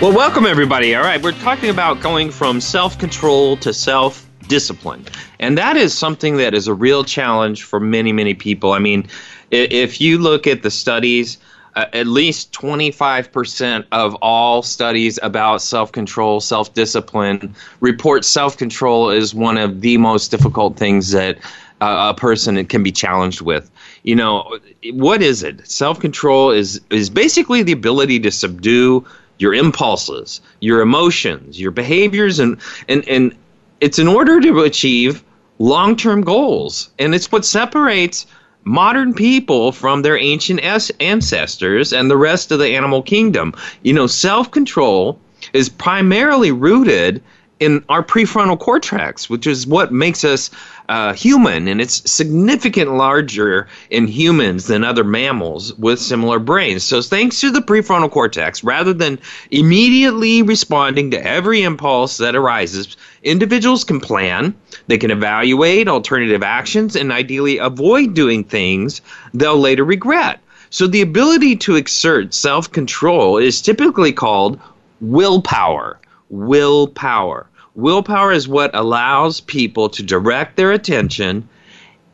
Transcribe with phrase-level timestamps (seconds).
[0.00, 0.94] Well, welcome everybody.
[0.94, 5.04] All right, we're talking about going from self control to self discipline.
[5.40, 8.74] And that is something that is a real challenge for many, many people.
[8.74, 9.08] I mean,
[9.50, 11.38] if you look at the studies,
[11.74, 19.10] uh, at least 25% of all studies about self control, self discipline report self control
[19.10, 21.38] is one of the most difficult things that
[21.80, 23.68] uh, a person can be challenged with.
[24.04, 24.58] You know,
[24.92, 25.68] what is it?
[25.68, 29.04] Self control is, is basically the ability to subdue
[29.38, 32.58] your impulses, your emotions, your behaviors, and
[32.88, 33.34] and and
[33.80, 35.22] it's in order to achieve
[35.58, 38.26] long-term goals, and it's what separates
[38.64, 40.60] modern people from their ancient
[41.00, 43.54] ancestors and the rest of the animal kingdom.
[43.82, 45.18] You know, self-control
[45.52, 47.22] is primarily rooted
[47.60, 50.50] in our prefrontal cortex, which is what makes us
[50.88, 56.82] uh, human, and it's significant larger in humans than other mammals with similar brains.
[56.82, 59.18] So, thanks to the prefrontal cortex, rather than
[59.50, 64.54] immediately responding to every impulse that arises, individuals can plan,
[64.86, 69.02] they can evaluate alternative actions, and ideally avoid doing things
[69.34, 70.40] they'll later regret.
[70.70, 74.58] So, the ability to exert self control is typically called
[75.00, 75.98] willpower.
[76.30, 77.47] Willpower.
[77.78, 81.48] Willpower is what allows people to direct their attention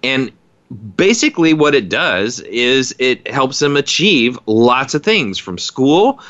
[0.03, 0.31] and
[0.97, 6.21] basically what it does is it helps them achieve lots of things from school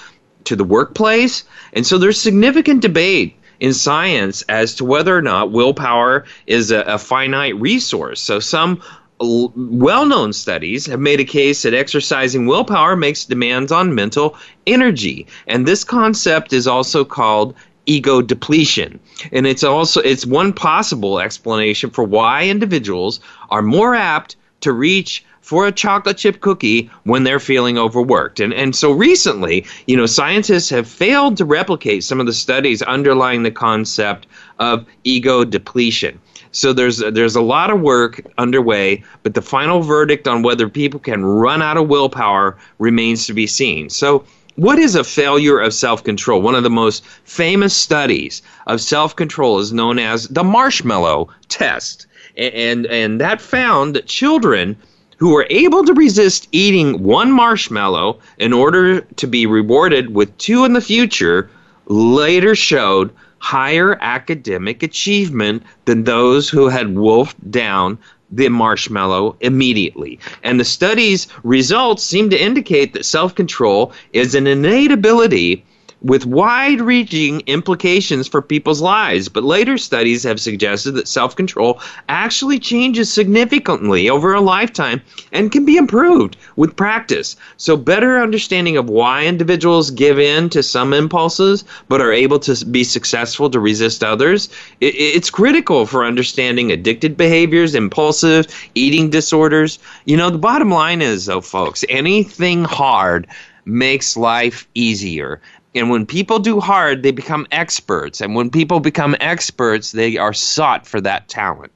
[0.44, 1.42] to the workplace.
[1.72, 6.82] And so there's significant debate in science as to whether or not willpower is a,
[6.82, 8.20] a finite resource.
[8.20, 8.80] So some
[9.18, 14.36] well known studies have made a case that exercising willpower makes demands on mental
[14.66, 15.26] energy.
[15.48, 17.54] And this concept is also called
[17.86, 18.98] ego depletion.
[19.32, 25.24] And it's also it's one possible explanation for why individuals are more apt to reach
[25.40, 28.40] for a chocolate chip cookie when they're feeling overworked.
[28.40, 32.80] And and so recently, you know, scientists have failed to replicate some of the studies
[32.82, 34.26] underlying the concept
[34.58, 36.18] of ego depletion.
[36.52, 41.00] So there's there's a lot of work underway, but the final verdict on whether people
[41.00, 43.90] can run out of willpower remains to be seen.
[43.90, 44.24] So
[44.56, 46.40] what is a failure of self control?
[46.40, 52.06] One of the most famous studies of self control is known as the marshmallow test.
[52.36, 54.76] And, and that found that children
[55.18, 60.64] who were able to resist eating one marshmallow in order to be rewarded with two
[60.64, 61.48] in the future
[61.86, 67.98] later showed higher academic achievement than those who had wolfed down
[68.30, 70.18] the marshmallow immediately.
[70.42, 75.64] And the study's results seem to indicate that self control is an innate ability
[76.04, 79.28] with wide reaching implications for people's lives.
[79.28, 85.00] But later studies have suggested that self control actually changes significantly over a lifetime
[85.32, 87.36] and can be improved with practice.
[87.56, 92.64] So, better understanding of why individuals give in to some impulses but are able to
[92.66, 94.50] be successful to resist others,
[94.80, 99.78] it's critical for understanding addicted behaviors, impulsive eating disorders.
[100.04, 103.26] You know, the bottom line is, though, folks, anything hard
[103.64, 105.40] makes life easier.
[105.74, 108.20] And when people do hard, they become experts.
[108.20, 111.72] And when people become experts, they are sought for that talent.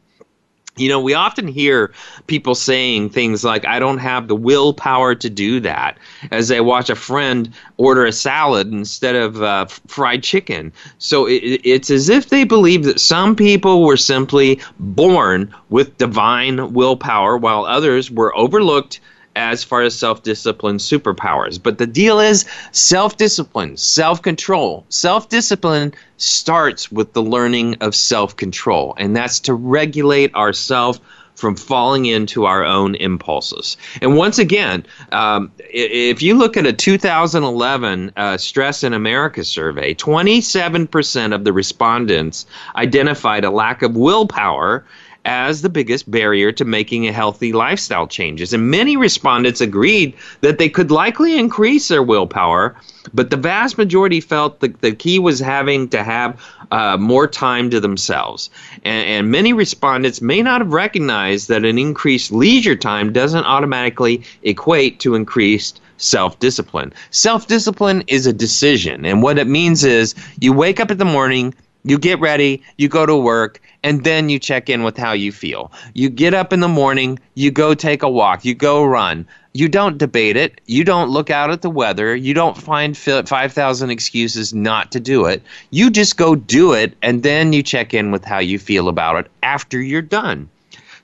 [0.76, 1.92] You know, we often hear
[2.28, 5.98] people saying things like, I don't have the willpower to do that,
[6.30, 10.72] as they watch a friend order a salad instead of uh, fried chicken.
[10.98, 16.72] So it, it's as if they believe that some people were simply born with divine
[16.72, 19.00] willpower, while others were overlooked
[19.38, 21.62] as far as self discipline superpowers.
[21.62, 24.84] But the deal is self discipline, self control.
[24.88, 31.00] Self discipline starts with the learning of self control, and that's to regulate ourselves
[31.38, 33.76] from falling into our own impulses.
[34.02, 39.94] And once again, um, if you look at a 2011 uh, Stress in America survey,
[39.94, 44.84] 27% of the respondents identified a lack of willpower
[45.24, 48.52] as the biggest barrier to making a healthy lifestyle changes.
[48.52, 52.76] And many respondents agreed that they could likely increase their willpower,
[53.12, 57.70] but the vast majority felt that the key was having to have uh, more time
[57.70, 58.50] to themselves.
[58.84, 64.22] And, and many respondents may not have recognized that an increased leisure time doesn't automatically
[64.42, 66.92] equate to increased self discipline.
[67.10, 69.04] Self discipline is a decision.
[69.04, 71.54] And what it means is you wake up in the morning,
[71.84, 75.32] you get ready, you go to work, and then you check in with how you
[75.32, 75.72] feel.
[75.94, 79.26] You get up in the morning, you go take a walk, you go run.
[79.54, 80.60] You don't debate it.
[80.66, 82.14] You don't look out at the weather.
[82.14, 85.42] You don't find 5,000 excuses not to do it.
[85.70, 89.16] You just go do it, and then you check in with how you feel about
[89.16, 90.48] it after you're done.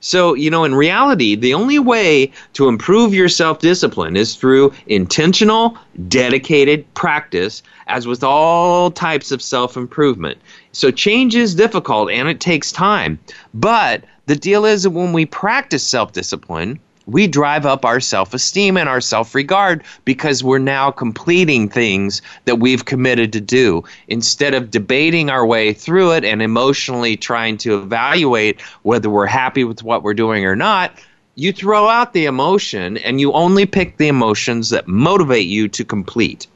[0.04, 4.74] So, you know, in reality, the only way to improve your self discipline is through
[4.86, 5.78] intentional,
[6.08, 10.38] dedicated practice, as with all types of self improvement.
[10.74, 13.20] So, change is difficult and it takes time.
[13.54, 18.34] But the deal is that when we practice self discipline, we drive up our self
[18.34, 23.84] esteem and our self regard because we're now completing things that we've committed to do.
[24.08, 29.62] Instead of debating our way through it and emotionally trying to evaluate whether we're happy
[29.62, 30.98] with what we're doing or not,
[31.36, 35.84] you throw out the emotion and you only pick the emotions that motivate you to
[35.84, 36.48] complete.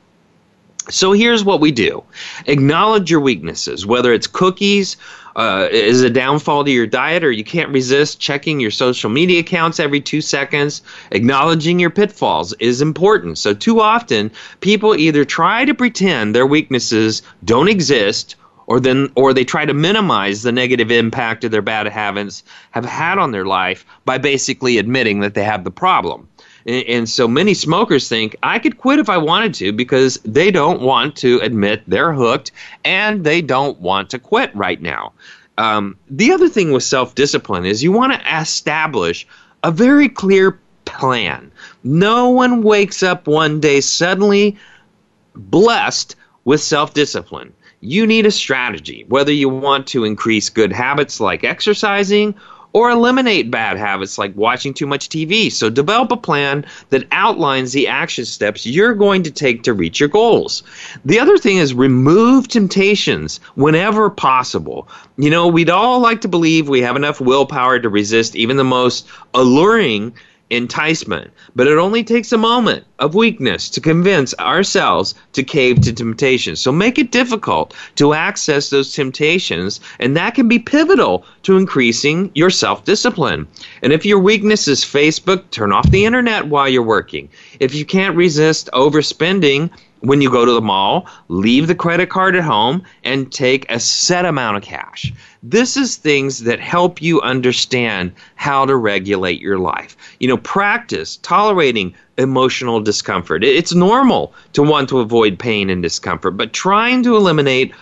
[0.91, 2.03] So here's what we do
[2.47, 4.97] acknowledge your weaknesses, whether it's cookies,
[5.37, 9.41] uh, is a downfall to your diet, or you can't resist checking your social media
[9.41, 10.83] accounts every two seconds.
[11.13, 13.39] Acknowledging your pitfalls is important.
[13.39, 14.31] So, too often,
[14.61, 18.35] people either try to pretend their weaknesses don't exist
[18.67, 22.85] or then or they try to minimize the negative impact of their bad habits have
[22.85, 26.28] had on their life by basically admitting that they have the problem.
[26.67, 30.83] And, so many smokers think I could quit if I wanted to because they don't
[30.83, 32.51] want to admit they're hooked
[32.85, 35.13] and they don't want to quit right now.
[35.57, 39.27] Um, the other thing with self discipline is you want to establish
[39.65, 41.51] a very clear plan.
[41.85, 44.57] No one wakes up one day suddenly
[45.35, 47.53] blessed with self discipline.
[47.81, 52.35] You need a strategy, whether you want to increase good habits like exercising
[52.79, 55.51] or eliminate bad habits like watching too much TV.
[55.51, 59.99] So develop a plan that outlines the action steps you're going to take to reach
[59.99, 60.63] your goals.
[61.05, 64.87] The other thing is remove temptations whenever possible.
[65.17, 68.63] You know, we'd all like to believe we have enough willpower to resist even the
[68.63, 70.15] most alluring
[70.51, 71.31] enticement.
[71.55, 76.57] But it only takes a moment of weakness to convince ourselves to cave to temptation.
[76.57, 82.31] So make it difficult to access those temptations, and that can be pivotal to increasing
[82.35, 83.47] your self discipline.
[83.83, 87.29] And if your weakness is Facebook, turn off the internet while you're working.
[87.61, 89.71] If you can't resist overspending,
[90.01, 93.81] when you go to the mall, leave the credit card at home and take a
[93.81, 95.13] set amount of cash.
[95.45, 99.97] This is things that help you understand how to regulate your life.
[100.19, 103.45] You know, practice tolerating emotional discomfort.
[103.45, 107.73] It's normal to want to avoid pain and discomfort, but trying to eliminate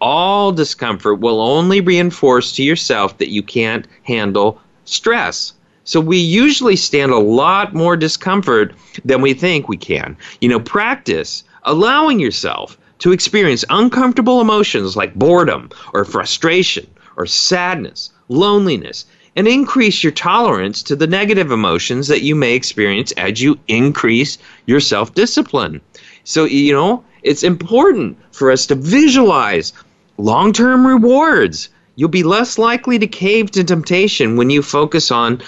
[0.00, 5.52] all discomfort will only reinforce to yourself that you can't handle stress.
[5.84, 8.74] So we usually stand a lot more discomfort
[9.04, 10.16] than we think we can.
[10.40, 16.86] You know, practice allowing yourself to experience uncomfortable emotions like boredom or frustration
[17.16, 19.04] or sadness, loneliness,
[19.36, 24.38] and increase your tolerance to the negative emotions that you may experience as you increase
[24.66, 25.80] your self discipline.
[26.24, 29.72] So, you know, it's important for us to visualize
[30.18, 31.68] long term rewards.
[31.96, 35.42] You'll be less likely to cave to temptation when you focus on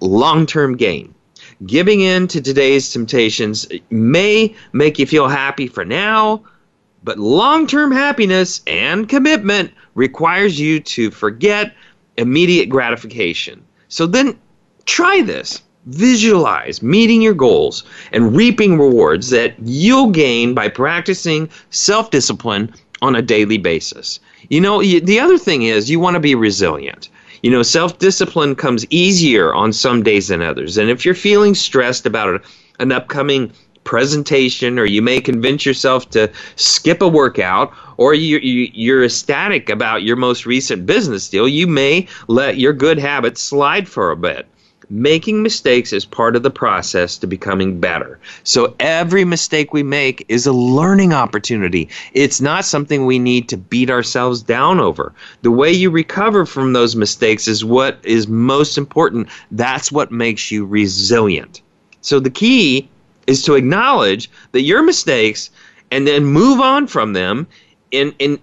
[0.00, 1.14] long term gain.
[1.66, 6.42] Giving in to today's temptations may make you feel happy for now,
[7.02, 11.74] but long term happiness and commitment requires you to forget
[12.16, 13.62] immediate gratification.
[13.88, 14.38] So then
[14.84, 15.62] try this.
[15.86, 23.16] Visualize meeting your goals and reaping rewards that you'll gain by practicing self discipline on
[23.16, 24.20] a daily basis.
[24.50, 27.08] You know, the other thing is you want to be resilient.
[27.42, 30.76] You know, self discipline comes easier on some days than others.
[30.76, 32.44] And if you're feeling stressed about
[32.78, 33.50] an upcoming
[33.84, 39.68] presentation or you may convince yourself to skip a workout or you, you, you're ecstatic
[39.68, 44.16] about your most recent business deal you may let your good habits slide for a
[44.16, 44.46] bit
[44.90, 48.18] making mistakes is part of the process to becoming better.
[48.42, 51.88] So every mistake we make is a learning opportunity.
[52.12, 55.14] It's not something we need to beat ourselves down over.
[55.42, 59.28] The way you recover from those mistakes is what is most important.
[59.52, 61.62] That's what makes you resilient.
[62.00, 62.88] So the key
[63.26, 65.50] is to acknowledge that your mistakes
[65.90, 67.46] and then move on from them
[67.90, 68.38] in, in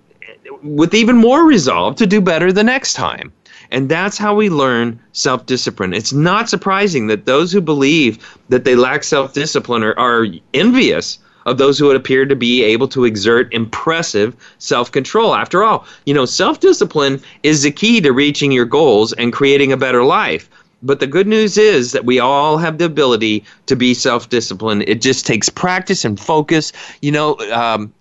[0.63, 3.31] with even more resolve to do better the next time.
[3.71, 5.93] And that's how we learn self discipline.
[5.93, 11.19] It's not surprising that those who believe that they lack self discipline are, are envious
[11.45, 15.33] of those who appear to be able to exert impressive self control.
[15.35, 19.71] After all, you know, self discipline is the key to reaching your goals and creating
[19.71, 20.49] a better life.
[20.83, 24.83] But the good news is that we all have the ability to be self disciplined.
[24.87, 26.71] It just takes practice and focus.
[27.01, 27.93] You know, um,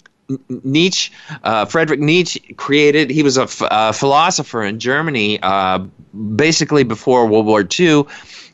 [0.49, 1.12] Nietzsche,
[1.45, 5.78] uh, Friedrich Nietzsche created, he was a, f- a philosopher in Germany uh,
[6.35, 8.04] basically before World War II.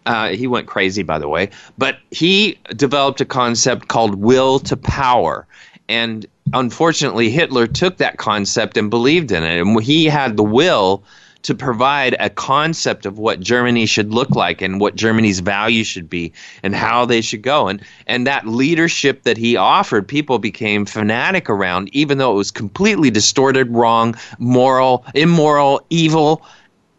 [0.05, 1.49] Uh, he went crazy, by the way,
[1.79, 5.47] but he developed a concept called will to power.
[5.89, 9.61] And unfortunately, Hitler took that concept and believed in it.
[9.61, 11.05] And he had the will
[11.43, 16.09] to provide a concept of what Germany should look like and what Germany's values should
[16.09, 16.33] be
[16.63, 17.69] and how they should go.
[17.69, 22.51] And and that leadership that he offered, people became fanatic around, even though it was
[22.51, 26.45] completely distorted, wrong, moral, immoral, evil.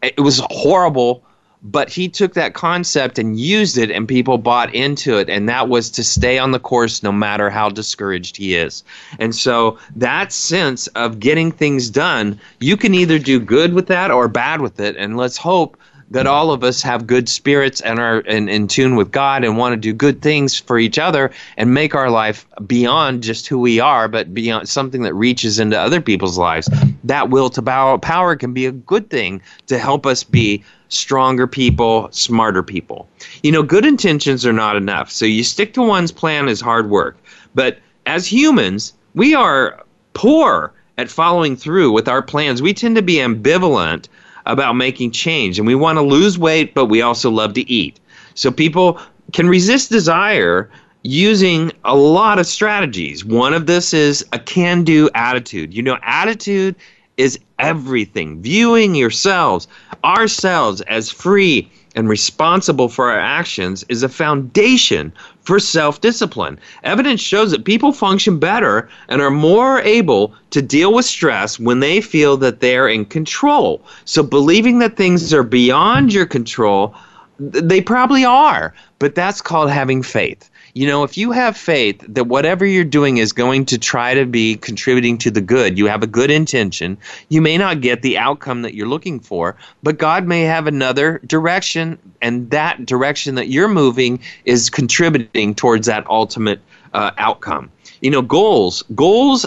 [0.02, 1.24] It was horrible
[1.64, 5.70] but he took that concept and used it and people bought into it and that
[5.70, 8.84] was to stay on the course no matter how discouraged he is.
[9.20, 14.12] And so that sense of getting things done you can either do good with that
[14.12, 15.78] or bad with it and let's hope
[16.12, 19.58] that all of us have good spirits and are in, in tune with God and
[19.58, 23.60] want to do good things for each other and make our life beyond just who
[23.60, 26.70] we are, but beyond something that reaches into other people's lives.
[27.04, 32.08] That will to power can be a good thing to help us be stronger people,
[32.12, 33.10] smarter people.
[33.42, 35.12] You know, good intentions are not enough.
[35.12, 37.18] So you stick to one's plan is hard work.
[37.56, 39.84] But as humans, we are
[40.14, 42.62] poor at following through with our plans.
[42.62, 44.08] We tend to be ambivalent
[44.46, 48.00] about making change and we want to lose weight, but we also love to eat.
[48.36, 49.00] So people
[49.32, 50.70] can resist desire
[51.04, 53.26] using a lot of strategies.
[53.26, 55.74] One of this is a can do attitude.
[55.74, 56.76] You know, attitude
[57.18, 58.42] is everything.
[58.42, 59.68] Viewing yourselves,
[60.04, 66.60] ourselves, as free and responsible for our actions is a foundation for self discipline.
[66.84, 71.80] Evidence shows that people function better and are more able to deal with stress when
[71.80, 73.82] they feel that they're in control.
[74.06, 76.96] So, believing that things are beyond your control,
[77.40, 82.26] they probably are, but that's called having faith you know, if you have faith that
[82.26, 86.02] whatever you're doing is going to try to be contributing to the good, you have
[86.02, 86.98] a good intention,
[87.30, 91.22] you may not get the outcome that you're looking for, but God may have another
[91.28, 96.60] direction, and that direction that you're moving is contributing towards that ultimate
[96.94, 97.70] uh, outcome.
[98.02, 99.46] You know, goals, goals,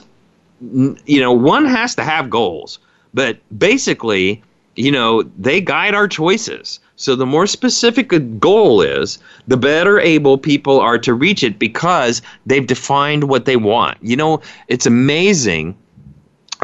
[0.61, 2.79] you know, one has to have goals,
[3.15, 4.43] but basically,
[4.77, 6.79] you know, they guide our choices.
[6.97, 11.59] So the more specific a goal is, the better able people are to reach it
[11.59, 13.99] because they've defined what they want.
[14.01, 15.77] You know, it's amazing.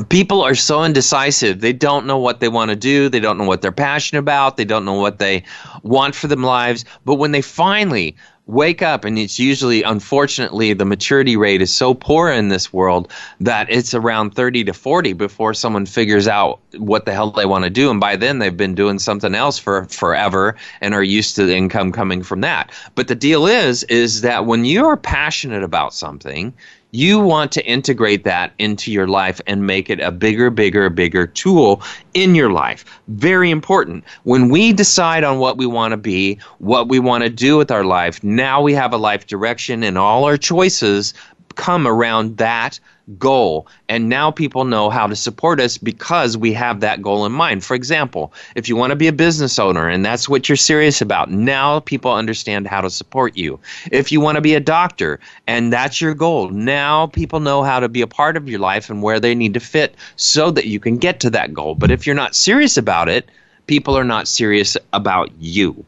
[0.08, 1.60] People are so indecisive.
[1.60, 3.10] They don't know what they want to do.
[3.10, 4.56] They don't know what they're passionate about.
[4.56, 5.44] They don't know what they
[5.82, 6.86] want for them lives.
[7.04, 8.16] But when they finally
[8.52, 13.10] wake up and it's usually unfortunately the maturity rate is so poor in this world
[13.40, 17.64] that it's around 30 to 40 before someone figures out what the hell they want
[17.64, 21.34] to do and by then they've been doing something else for forever and are used
[21.36, 22.70] to the income coming from that.
[22.94, 26.52] But the deal is is that when you're passionate about something
[26.92, 31.26] you want to integrate that into your life and make it a bigger, bigger, bigger
[31.26, 31.82] tool
[32.12, 32.84] in your life.
[33.08, 34.04] Very important.
[34.24, 37.70] When we decide on what we want to be, what we want to do with
[37.70, 41.14] our life, now we have a life direction and all our choices
[41.54, 42.78] come around that
[43.18, 43.66] goal.
[43.88, 47.64] And now people know how to support us because we have that goal in mind.
[47.64, 51.00] For example, if you want to be a business owner and that's what you're serious
[51.00, 53.58] about, now people understand how to support you.
[53.90, 57.80] If you want to be a doctor and that's your goal, now people know how
[57.80, 60.66] to be a part of your life and where they need to fit so that
[60.66, 61.74] you can get to that goal.
[61.74, 63.28] But if you're not serious about it,
[63.66, 65.84] people are not serious about you.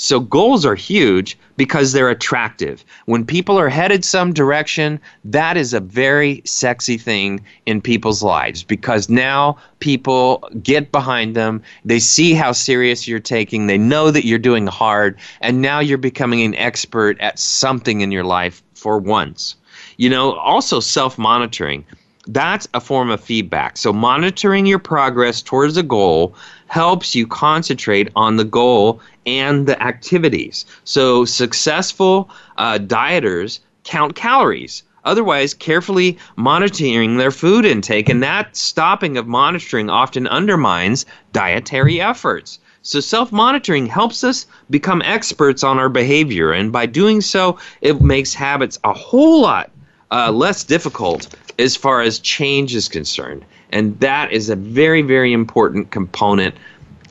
[0.00, 2.84] So goals are huge because they're attractive.
[3.06, 8.62] When people are headed some direction, that is a very sexy thing in people's lives
[8.62, 11.60] because now people get behind them.
[11.84, 13.66] They see how serious you're taking.
[13.66, 18.12] They know that you're doing hard and now you're becoming an expert at something in
[18.12, 19.56] your life for once.
[19.96, 21.84] You know, also self-monitoring
[22.28, 23.78] that's a form of feedback.
[23.78, 26.34] So, monitoring your progress towards a goal
[26.66, 30.66] helps you concentrate on the goal and the activities.
[30.84, 34.82] So, successful uh, dieters count calories.
[35.04, 42.58] Otherwise, carefully monitoring their food intake, and that stopping of monitoring often undermines dietary efforts.
[42.82, 48.02] So, self monitoring helps us become experts on our behavior, and by doing so, it
[48.02, 49.70] makes habits a whole lot
[50.10, 53.44] uh, less difficult as far as change is concerned.
[53.70, 56.54] And that is a very, very important component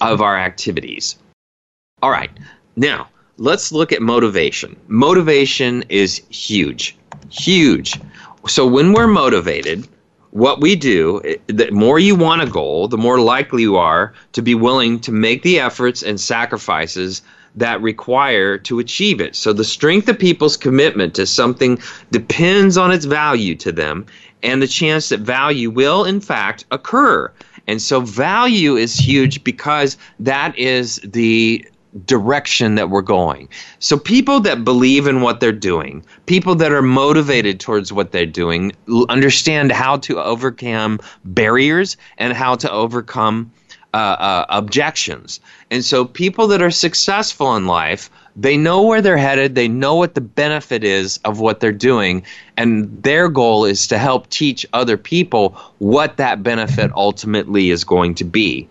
[0.01, 1.17] of our activities.
[2.01, 2.31] All right,
[2.75, 4.75] now let's look at motivation.
[4.87, 6.95] Motivation is huge,
[7.29, 7.99] huge.
[8.47, 9.87] So when we're motivated,
[10.31, 14.41] what we do, the more you want a goal, the more likely you are to
[14.41, 17.21] be willing to make the efforts and sacrifices
[17.55, 19.35] that require to achieve it.
[19.35, 21.79] So the strength of people's commitment to something
[22.11, 24.05] depends on its value to them
[24.43, 27.31] and the chance that value will, in fact, occur.
[27.67, 31.67] And so value is huge because that is the
[32.05, 33.49] direction that we're going.
[33.79, 38.25] So people that believe in what they're doing, people that are motivated towards what they're
[38.25, 38.71] doing,
[39.09, 43.51] understand how to overcome barriers and how to overcome
[43.93, 45.39] uh, uh, objections.
[45.71, 49.95] And so people that are successful in life, they know where they're headed, they know
[49.95, 52.23] what the benefit is of what they're doing,
[52.55, 58.13] and their goal is to help teach other people what that benefit ultimately is going
[58.15, 58.67] to be.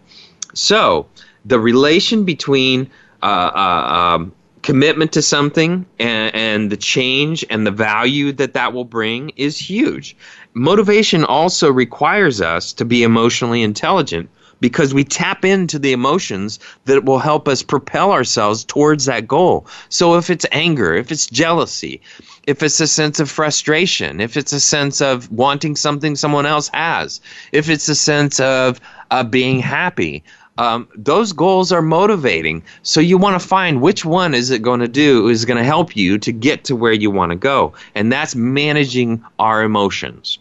[0.55, 1.07] So,
[1.45, 2.89] the relation between
[3.23, 4.33] uh, uh, um,
[4.63, 9.59] commitment to something and, and, the change and the value that that will bring is
[9.59, 10.17] huge.
[10.55, 14.29] Motivation also requires us to be emotionally intelligent
[14.61, 19.67] because we tap into the emotions that will help us propel ourselves towards that goal.
[19.89, 22.01] So if it's anger, if it's jealousy,
[22.47, 26.71] if it's a sense of frustration, if it's a sense of wanting something someone else
[26.73, 27.21] has,
[27.53, 30.23] if it's a sense of uh, being happy,
[30.59, 32.63] um, those goals are motivating.
[32.83, 35.65] So you want to find which one is it going to do is going to
[35.65, 40.39] help you to get to where you want to go, and that's managing our emotions.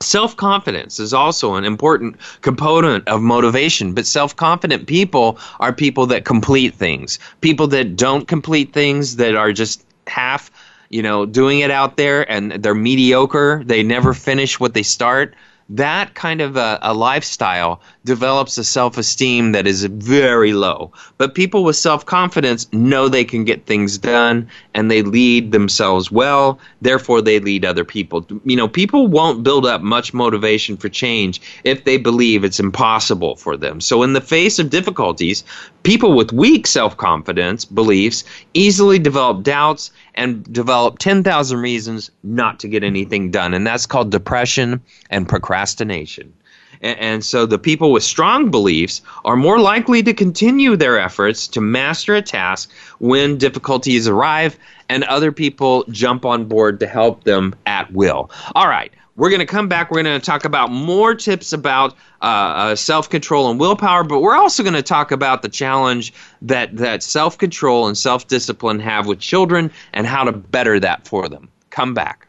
[0.00, 6.06] Self confidence is also an important component of motivation, but self confident people are people
[6.06, 7.18] that complete things.
[7.40, 10.50] People that don't complete things, that are just half,
[10.90, 15.34] you know, doing it out there and they're mediocre, they never finish what they start
[15.68, 20.92] that kind of a, a lifestyle develops a self esteem that is very low.
[21.18, 26.10] But people with self confidence know they can get things done and they lead themselves
[26.10, 28.26] well, therefore, they lead other people.
[28.44, 33.36] You know, people won't build up much motivation for change if they believe it's impossible
[33.36, 33.80] for them.
[33.82, 35.44] So, in the face of difficulties,
[35.82, 42.68] people with weak self confidence beliefs easily develop doubts and develop 10,000 reasons not to
[42.68, 43.52] get anything done.
[43.52, 46.32] And that's called depression and procrastination.
[46.80, 51.48] And, and, so the people with strong beliefs are more likely to continue their efforts
[51.48, 54.58] to master a task when difficulties arrive,
[54.88, 58.30] and other people jump on board to help them at will.
[58.54, 58.92] All right.
[59.16, 59.90] We're going to come back.
[59.90, 64.20] We're going to talk about more tips about uh, uh, self control and willpower, but
[64.20, 66.12] we're also going to talk about the challenge
[66.42, 71.08] that, that self control and self discipline have with children and how to better that
[71.08, 71.48] for them.
[71.70, 72.26] Come back.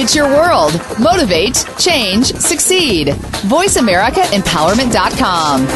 [0.00, 0.74] It's your world.
[1.00, 3.08] Motivate, change, succeed.
[3.08, 5.66] VoiceAmericaEmpowerment.com.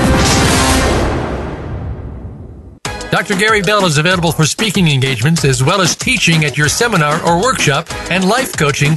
[3.11, 3.35] Dr.
[3.37, 7.43] Gary Bell is available for speaking engagements as well as teaching at your seminar or
[7.43, 8.97] workshop and life coaching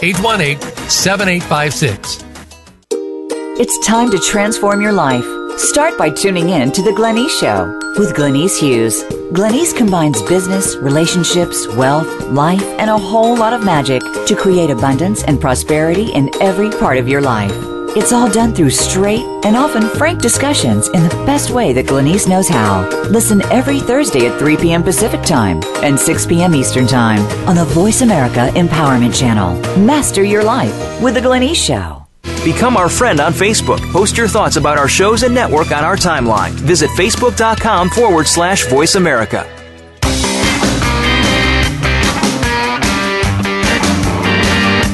[0.00, 2.24] 818 7856.
[3.60, 5.24] It's time to transform your life.
[5.58, 7.66] Start by tuning in to The Glenyce Show
[7.98, 9.02] with Glenyce Hughes.
[9.32, 15.24] Glenyce combines business, relationships, wealth, life, and a whole lot of magic to create abundance
[15.24, 17.77] and prosperity in every part of your life.
[17.98, 22.28] It's all done through straight and often frank discussions in the best way that Glenyce
[22.28, 22.88] knows how.
[23.10, 24.84] Listen every Thursday at 3 p.m.
[24.84, 26.54] Pacific Time and 6 p.m.
[26.54, 29.60] Eastern Time on the Voice America Empowerment Channel.
[29.84, 32.06] Master your life with The Glenyce Show.
[32.44, 33.80] Become our friend on Facebook.
[33.90, 36.52] Post your thoughts about our shows and network on our timeline.
[36.52, 39.57] Visit facebook.com forward slash voice America.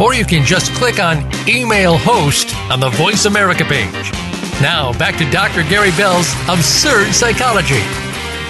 [0.00, 4.12] Or you can just click on Email Host on the Voice America page.
[4.62, 5.64] Now, back to Dr.
[5.64, 7.82] Gary Bell's Absurd Psychology.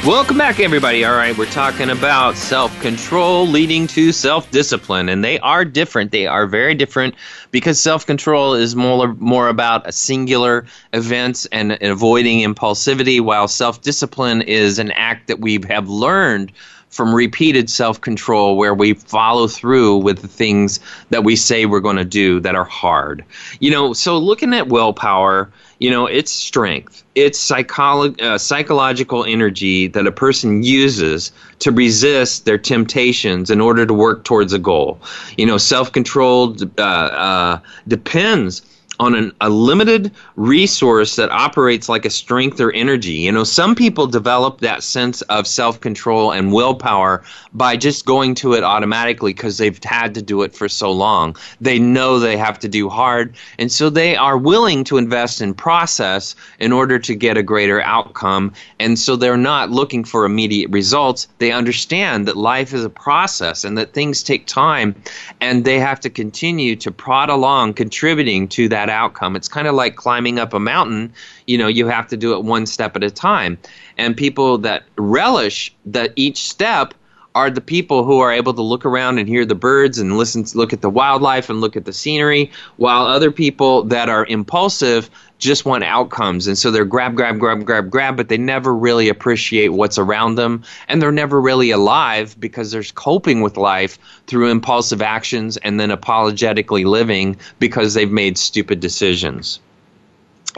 [0.06, 1.04] Welcome back, everybody.
[1.04, 6.12] All right, we're talking about self control leading to self discipline, and they are different.
[6.12, 7.14] They are very different
[7.50, 13.80] because self control is more, more about a singular events and, avoiding impulsivity, while self
[13.80, 16.52] discipline is an act that we have learned
[16.90, 21.81] from repeated self control where we follow through with the things that we say we're
[21.81, 23.24] going to do that are hard.
[23.61, 29.87] You know, so looking at willpower, you know, it's strength, it's psycholo- uh, psychological energy
[29.88, 35.01] that a person uses to resist their temptations in order to work towards a goal.
[35.37, 38.62] You know, self control uh, uh, depends
[39.00, 43.12] on an, a limited resource that operates like a strength or energy.
[43.12, 48.34] You know, some people develop that sense of self control and willpower by just going
[48.37, 51.37] to it automatically because they've had to do it for so long.
[51.61, 55.54] They know they have to do hard, and so they are willing to invest in
[55.54, 58.52] process in order to get a greater outcome.
[58.80, 61.28] And so they're not looking for immediate results.
[61.38, 64.94] They understand that life is a process and that things take time,
[65.40, 69.37] and they have to continue to prod along, contributing to that that outcome.
[69.37, 71.12] It's kind of like climbing up a mountain.
[71.46, 73.59] You know, you have to do it one step at a time.
[73.96, 76.94] And people that relish that each step
[77.38, 80.44] are the people who are able to look around and hear the birds and listen
[80.59, 85.09] look at the wildlife and look at the scenery while other people that are impulsive
[85.38, 86.48] just want outcomes.
[86.48, 90.35] And so they're grab grab grab grab grab but they never really appreciate what's around
[90.35, 90.64] them.
[90.88, 95.92] And they're never really alive because they're coping with life through impulsive actions and then
[95.92, 99.61] apologetically living because they've made stupid decisions.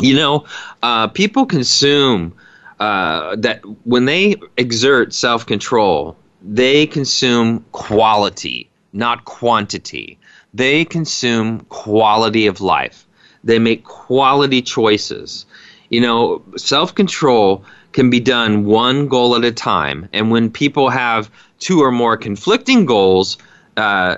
[0.00, 0.46] You know
[0.82, 2.32] uh, people consume
[2.78, 10.18] uh, that when they exert self-control they consume quality, not quantity.
[10.54, 13.06] They consume quality of life.
[13.44, 15.46] They make quality choices.
[15.90, 20.08] You know, self control can be done one goal at a time.
[20.12, 23.38] And when people have two or more conflicting goals,
[23.76, 24.16] uh,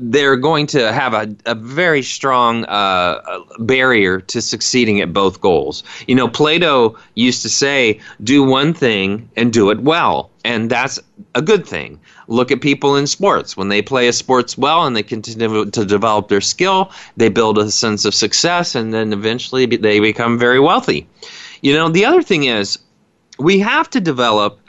[0.00, 5.82] they're going to have a, a very strong uh, barrier to succeeding at both goals.
[6.08, 10.30] You know, Plato used to say, do one thing and do it well.
[10.42, 10.98] And that's
[11.34, 12.00] a good thing.
[12.28, 13.58] Look at people in sports.
[13.58, 17.58] When they play a sports well and they continue to develop their skill, they build
[17.58, 21.06] a sense of success and then eventually they become very wealthy.
[21.60, 22.78] You know, the other thing is
[23.38, 24.59] we have to develop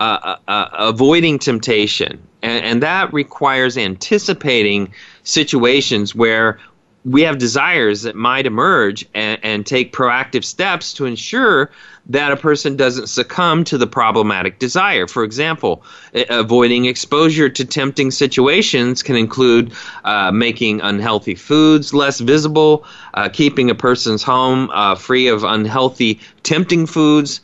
[0.00, 4.92] uh, uh, uh, avoiding temptation, and, and that requires anticipating
[5.24, 6.58] situations where
[7.04, 11.70] we have desires that might emerge and, and, take proactive steps to ensure
[12.06, 15.06] that a person doesn't succumb to the problematic desire.
[15.06, 15.82] For example,
[16.14, 19.72] avoiding exposure to tempting situations can include
[20.04, 22.84] uh, making unhealthy foods less visible,
[23.14, 27.40] uh, keeping a person's home uh, free of unhealthy, tempting foods,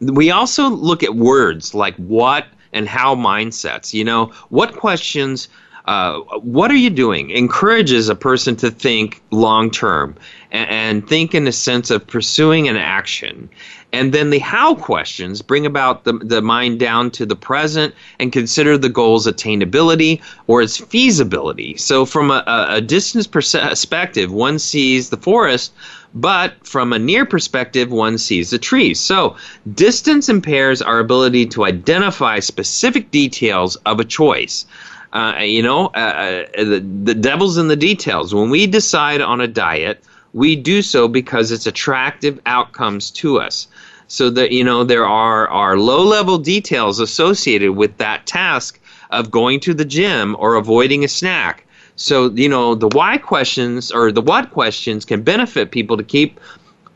[0.00, 3.94] we also look at words like what and how mindsets.
[3.94, 5.48] You know, what questions,
[5.86, 7.30] uh, what are you doing?
[7.30, 10.14] Encourages a person to think long term
[10.50, 13.48] and, and, think in the sense of pursuing an action.
[13.96, 18.30] And then the how questions bring about the, the mind down to the present and
[18.30, 21.76] consider the goal's attainability or its feasibility.
[21.78, 25.72] So, from a, a distance perspective, one sees the forest
[26.14, 28.98] but from a near perspective, one sees the trees.
[28.98, 29.36] So,
[29.74, 34.64] distance impairs our ability to identify specific details of a choice.
[35.12, 38.34] Uh, you know, uh, uh, the, the devil's in the details.
[38.34, 43.68] When we decide on a diet, we do so because it's attractive outcomes to us.
[44.08, 49.30] So that you know there are are low level details associated with that task of
[49.30, 51.66] going to the gym or avoiding a snack
[51.96, 56.38] so, you know, the why questions or the what questions can benefit people to keep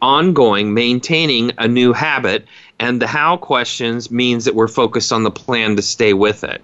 [0.03, 2.47] ongoing, maintaining a new habit.
[2.79, 6.63] And the how questions means that we're focused on the plan to stay with it.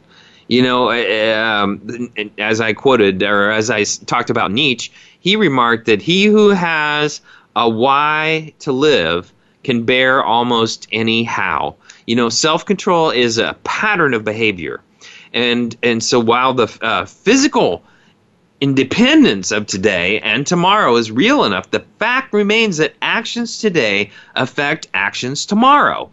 [0.48, 6.00] You know, um, as I quoted, or as I talked about Nietzsche, he remarked that
[6.00, 7.20] he who has
[7.56, 9.32] a why to live
[9.66, 11.74] can bear almost any how.
[12.07, 14.81] You know, self control is a pattern of behavior.
[15.35, 17.83] And, and so while the uh, physical
[18.61, 24.87] independence of today and tomorrow is real enough, the fact remains that actions today affect
[24.94, 26.11] actions tomorrow.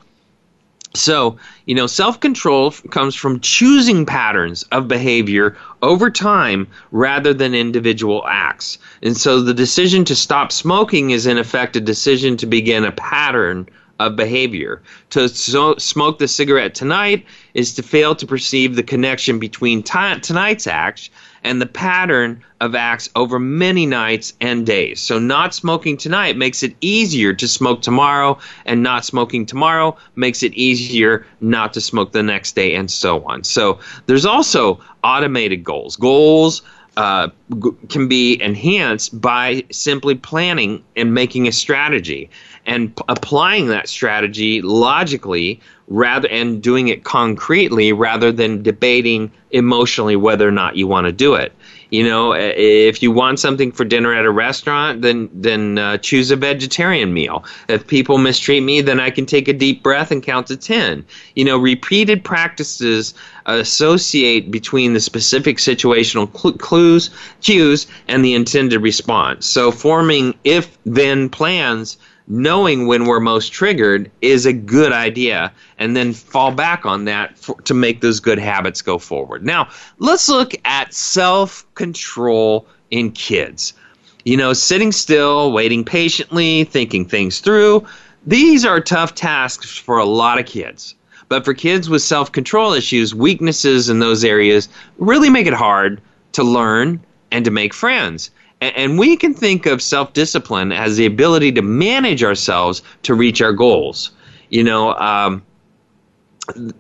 [0.95, 7.56] So, you know, self control comes from choosing patterns of behavior over time rather than
[7.56, 8.77] individual acts.
[9.01, 12.91] And so the decision to stop smoking is, in effect, a decision to begin a
[12.91, 13.67] pattern
[13.99, 14.84] of behavior.
[15.12, 20.19] To so, smoke the cigarette tonight is to fail to perceive the connection between t-
[20.21, 21.10] tonight's act
[21.43, 25.01] and the pattern of acts over many nights and days.
[25.01, 30.43] So, not smoking tonight makes it easier to smoke tomorrow, and not smoking tomorrow makes
[30.43, 33.43] it easier not to smoke the next day, and so on.
[33.43, 35.95] So, there's also automated goals.
[35.95, 36.62] Goals
[36.95, 37.29] uh,
[37.89, 42.29] can be enhanced by simply planning and making a strategy
[42.65, 45.60] and p- applying that strategy logically
[45.93, 51.12] rather and doing it concretely rather than debating emotionally whether or not you want to
[51.12, 51.53] do it.
[51.91, 56.32] You know, if you want something for dinner at a restaurant, then then uh, choose
[56.32, 57.45] a vegetarian meal.
[57.69, 61.06] If people mistreat me, then I can take a deep breath and count to ten.
[61.36, 63.13] You know, repeated practices
[63.45, 69.45] associate between the specific situational cl- clues, cues, and the intended response.
[69.45, 76.13] So forming if-then plans knowing when we're most triggered is a good idea and then
[76.13, 79.45] fall back on that for, to make those good habits go forward.
[79.45, 79.67] Now,
[79.99, 83.73] let's look at self control in kids.
[84.25, 87.86] You know, sitting still, waiting patiently, thinking things through.
[88.25, 90.95] These are tough tasks for a lot of kids.
[91.27, 96.01] But for kids with self control issues, weaknesses in those areas really make it hard
[96.33, 98.29] to learn and to make friends.
[98.76, 103.41] And we can think of self discipline as the ability to manage ourselves to reach
[103.41, 104.12] our goals.
[104.49, 105.43] You know, um,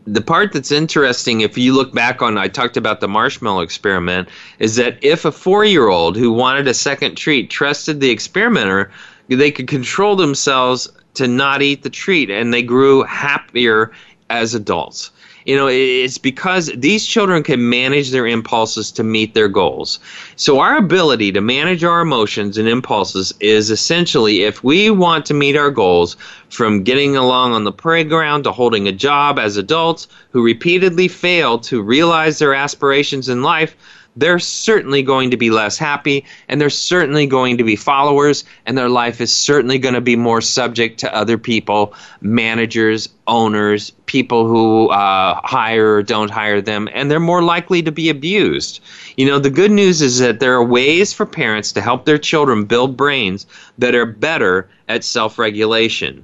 [0.05, 4.29] the part that's interesting, if you look back on, I talked about the marshmallow experiment,
[4.59, 8.91] is that if a four year old who wanted a second treat trusted the experimenter,
[9.29, 13.91] they could control themselves to not eat the treat and they grew happier
[14.29, 15.11] as adults
[15.45, 19.99] you know it's because these children can manage their impulses to meet their goals.
[20.35, 25.33] So our ability to manage our emotions and impulses is essentially if we want to
[25.33, 26.15] meet our goals
[26.49, 31.57] from getting along on the playground to holding a job as adults who repeatedly fail
[31.59, 33.75] to realize their aspirations in life
[34.15, 38.77] they're certainly going to be less happy and they're certainly going to be followers and
[38.77, 44.47] their life is certainly going to be more subject to other people managers owners people
[44.47, 48.79] who uh, hire or don't hire them and they're more likely to be abused
[49.17, 52.17] you know the good news is that there are ways for parents to help their
[52.17, 53.45] children build brains
[53.77, 56.23] that are better at self-regulation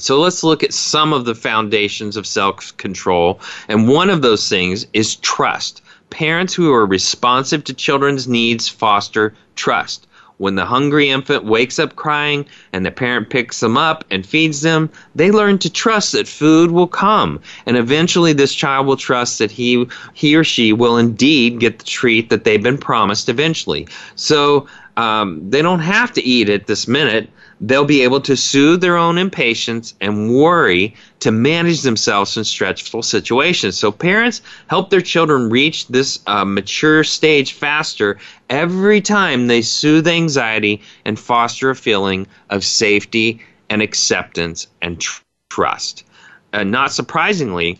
[0.00, 3.38] so let's look at some of the foundations of self control.
[3.68, 5.82] And one of those things is trust.
[6.10, 10.06] Parents who are responsive to children's needs foster trust.
[10.40, 14.62] When the hungry infant wakes up crying and the parent picks them up and feeds
[14.62, 17.40] them, they learn to trust that food will come.
[17.66, 21.84] And eventually this child will trust that he he or she will indeed get the
[21.84, 23.86] treat that they've been promised eventually.
[24.14, 27.28] So um, they don't have to eat it this minute
[27.60, 33.02] they'll be able to soothe their own impatience and worry to manage themselves in stressful
[33.02, 33.76] situations.
[33.76, 38.18] So, parents help their children reach this uh, mature stage faster
[38.48, 45.22] every time they soothe anxiety and foster a feeling of safety and acceptance and tr-
[45.50, 46.04] trust.
[46.52, 47.78] And not surprisingly,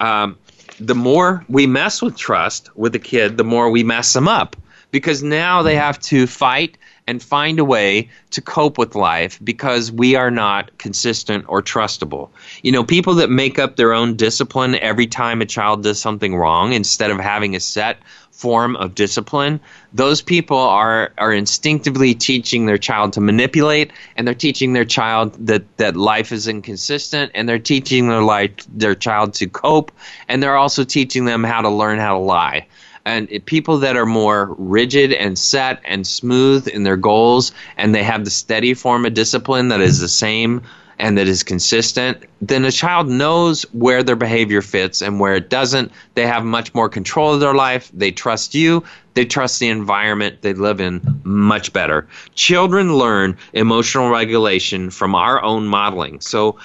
[0.00, 0.36] um,
[0.78, 4.56] the more we mess with trust with a kid, the more we mess them up
[4.90, 9.92] because now they have to fight and find a way to cope with life because
[9.92, 12.30] we are not consistent or trustable.
[12.62, 16.34] You know, people that make up their own discipline every time a child does something
[16.36, 17.98] wrong instead of having a set
[18.30, 19.60] form of discipline,
[19.92, 25.34] those people are are instinctively teaching their child to manipulate and they're teaching their child
[25.46, 29.92] that that life is inconsistent and they're teaching their life their child to cope
[30.28, 32.66] and they're also teaching them how to learn how to lie
[33.06, 38.02] and people that are more rigid and set and smooth in their goals and they
[38.02, 40.62] have the steady form of discipline that is the same
[40.98, 45.50] and that is consistent, then a child knows where their behavior fits and where it
[45.50, 45.90] doesn't.
[46.14, 47.90] They have much more control of their life.
[47.92, 48.84] They trust you.
[49.14, 52.06] They trust the environment they live in much better.
[52.34, 56.20] Children learn emotional regulation from our own modeling.
[56.20, 56.56] So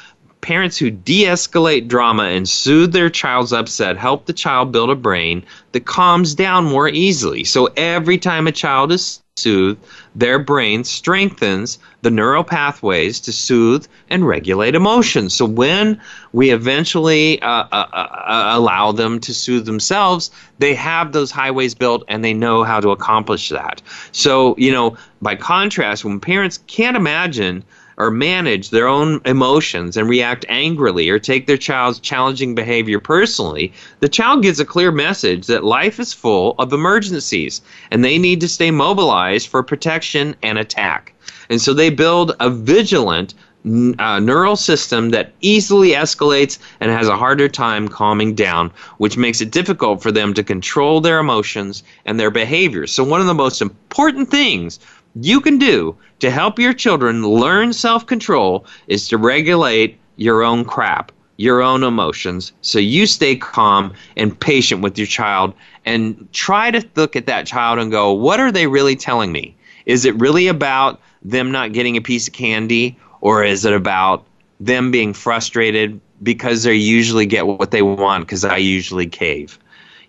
[0.41, 4.95] Parents who de escalate drama and soothe their child's upset help the child build a
[4.95, 7.43] brain that calms down more easily.
[7.43, 9.79] So every time a child is soothed,
[10.15, 15.33] their brain strengthens the neural pathways to soothe and regulate emotions.
[15.33, 21.31] So when we eventually uh, uh, uh, allow them to soothe themselves, they have those
[21.31, 23.81] highways built and they know how to accomplish that.
[24.11, 27.63] So, you know, by contrast, when parents can't imagine
[27.99, 33.71] or manage their own emotions and react angrily or take their child's challenging behavior personally,
[33.99, 38.39] the child gets a clear message that life is full of emergencies and they need
[38.39, 41.13] to stay mobilized for protection and attack.
[41.49, 43.33] And so they build a vigilant
[43.65, 49.41] uh, neural system that easily escalates and has a harder time calming down, which makes
[49.41, 52.93] it difficult for them to control their emotions and their behaviors.
[52.93, 54.79] So, one of the most important things
[55.21, 60.65] you can do to help your children learn self control is to regulate your own
[60.65, 65.53] crap, your own emotions, so you stay calm and patient with your child
[65.85, 69.55] and try to look at that child and go, what are they really telling me?
[69.85, 74.25] Is it really about them not getting a piece of candy or is it about
[74.59, 79.57] them being frustrated because they usually get what they want because I usually cave?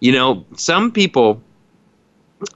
[0.01, 1.41] You know, some people,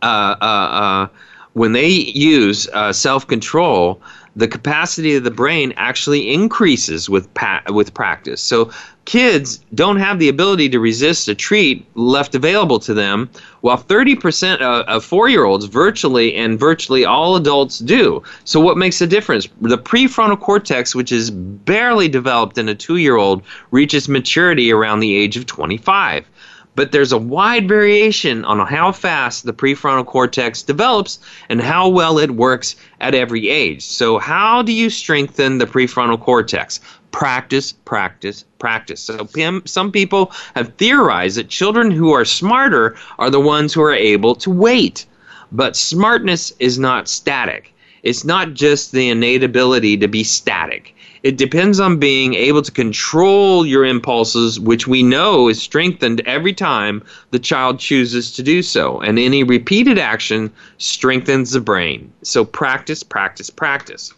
[0.03, 1.09] uh, uh, uh,
[1.55, 4.01] when they use uh, self control,
[4.37, 8.43] the capacity of the brain actually increases with pa- with practice.
[8.43, 8.71] So
[9.05, 14.55] kids don't have the ability to resist a treat left available to them, while 30%
[14.57, 18.23] of, of four-year-olds virtually and virtually all adults do.
[18.45, 19.49] So what makes the difference?
[19.61, 25.37] The prefrontal cortex, which is barely developed in a two-year-old, reaches maturity around the age
[25.37, 26.27] of 25
[26.77, 32.19] but there's a wide variation on how fast the prefrontal cortex develops and how well
[32.19, 33.83] it works at every age.
[33.83, 36.81] So, how do you strengthen the prefrontal cortex?
[37.13, 39.01] Practice, practice, practice.
[39.01, 39.29] So,
[39.65, 44.35] some people have theorized that children who are smarter are the ones who are able
[44.37, 45.07] to wait.
[45.53, 47.73] But smartness is not static.
[48.03, 50.94] It's not just the innate ability to be static.
[51.25, 56.53] It depends on being able to control your impulses, which we know is strengthened every
[56.53, 59.01] time the child chooses to do so.
[59.01, 62.13] And any repeated action strengthens the brain.
[62.21, 64.13] So practice, practice, practice.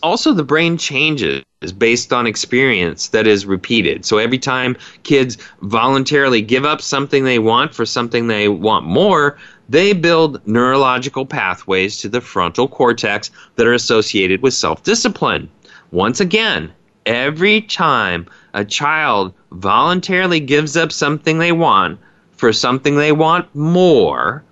[0.00, 1.42] Also, the brain changes
[1.76, 4.04] based on experience that is repeated.
[4.04, 9.38] So every time kids voluntarily give up something they want for something they want more,
[9.68, 15.48] they build neurological pathways to the frontal cortex that are associated with self discipline.
[15.92, 16.72] Once again,
[17.04, 22.00] every time a child voluntarily gives up something they want
[22.32, 24.42] for something they want more,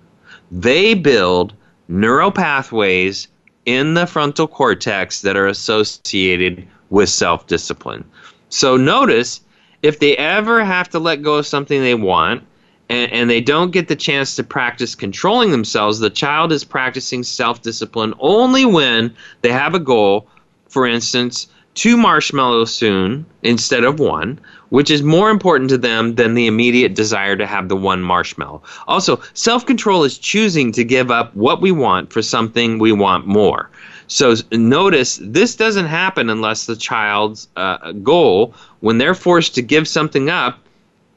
[0.51, 1.51] they build
[1.87, 3.27] neural pathways
[3.65, 8.03] in the frontal cortex that are associated with self discipline.
[8.49, 9.41] So notice
[9.81, 12.43] if they ever have to let go of something they want
[12.87, 17.63] and, they don't get the chance to practice controlling themselves, the child is practicing self
[17.63, 20.27] discipline only when they have a goal
[20.71, 26.33] for instance, two marshmallows soon instead of one, which is more important to them than
[26.33, 28.63] the immediate desire to have the one marshmallow.
[28.87, 33.27] Also, self control is choosing to give up what we want for something we want
[33.27, 33.69] more.
[34.07, 39.89] So notice this doesn't happen unless the child's uh, goal, when they're forced to give
[39.89, 40.59] something up,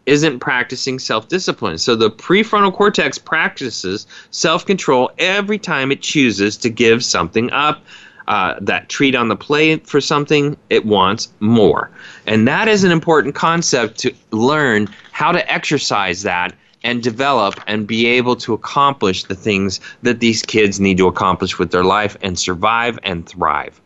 [0.06, 1.78] isn't practicing self discipline.
[1.78, 7.84] So the prefrontal cortex practices self control every time it chooses to give something up
[8.28, 11.90] uh, that treat on the plate for something, it wants more.
[12.26, 17.86] And that is an important concept to learn how to exercise that and develop and
[17.86, 22.16] be able to accomplish the things that these kids need to accomplish with their life
[22.22, 23.80] and survive and thrive.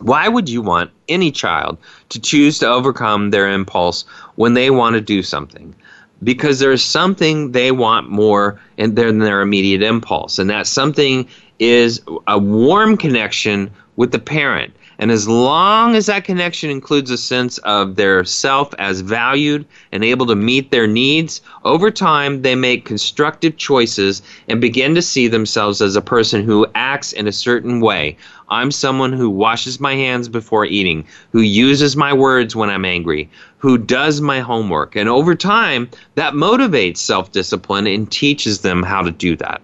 [0.00, 1.76] Why would you want any child
[2.08, 5.74] to choose to overcome their impulse when they want to do something?
[6.22, 10.38] Because there's something they want more than their immediate impulse.
[10.38, 11.28] And that something
[11.60, 14.74] is a warm connection with the parent.
[14.98, 20.04] And as long as that connection includes a sense of their self as valued and
[20.04, 25.26] able to meet their needs, over time they make constructive choices and begin to see
[25.26, 28.16] themselves as a person who acts in a certain way.
[28.50, 33.30] I'm someone who washes my hands before eating, who uses my words when I'm angry,
[33.56, 34.96] who does my homework.
[34.96, 39.62] And over time, that motivates self discipline and teaches them how to do that.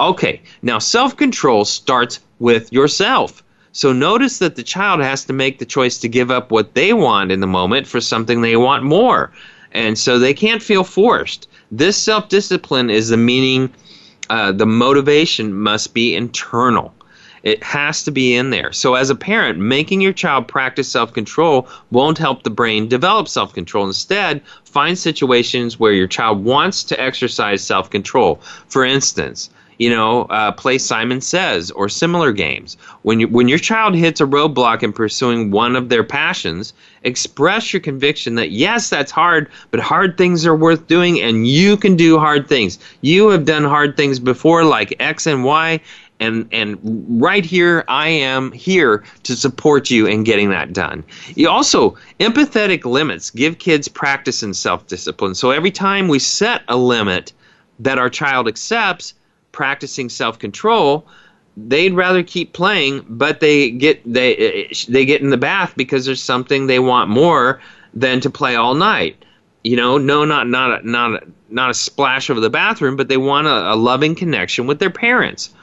[0.00, 3.42] Okay, now self control starts with yourself.
[3.72, 6.92] So notice that the child has to make the choice to give up what they
[6.92, 9.32] want in the moment for something they want more.
[9.72, 11.48] And so they can't feel forced.
[11.72, 13.72] This self discipline is the meaning,
[14.30, 16.94] uh, the motivation must be internal.
[17.42, 18.72] It has to be in there.
[18.72, 23.28] So, as a parent, making your child practice self control won't help the brain develop
[23.28, 23.86] self control.
[23.86, 28.40] Instead, find situations where your child wants to exercise self control.
[28.68, 32.76] For instance, you know, uh, play Simon Says or similar games.
[33.02, 37.72] When you, when your child hits a roadblock in pursuing one of their passions, express
[37.72, 41.96] your conviction that yes, that's hard, but hard things are worth doing, and you can
[41.96, 42.78] do hard things.
[43.00, 45.80] You have done hard things before, like X and Y,
[46.20, 46.78] and and
[47.20, 51.04] right here I am here to support you in getting that done.
[51.34, 55.34] You also empathetic limits give kids practice in self discipline.
[55.34, 57.32] So every time we set a limit
[57.80, 59.14] that our child accepts
[59.54, 61.06] practicing self control,
[61.56, 66.22] they'd rather keep playing, but they get they they get in the bath because there's
[66.22, 67.60] something they want more
[67.94, 69.24] than to play all night.
[69.62, 73.08] You know, no, not not a, not a, not a splash over the bathroom, but
[73.08, 75.54] they want a, a loving connection with their parents.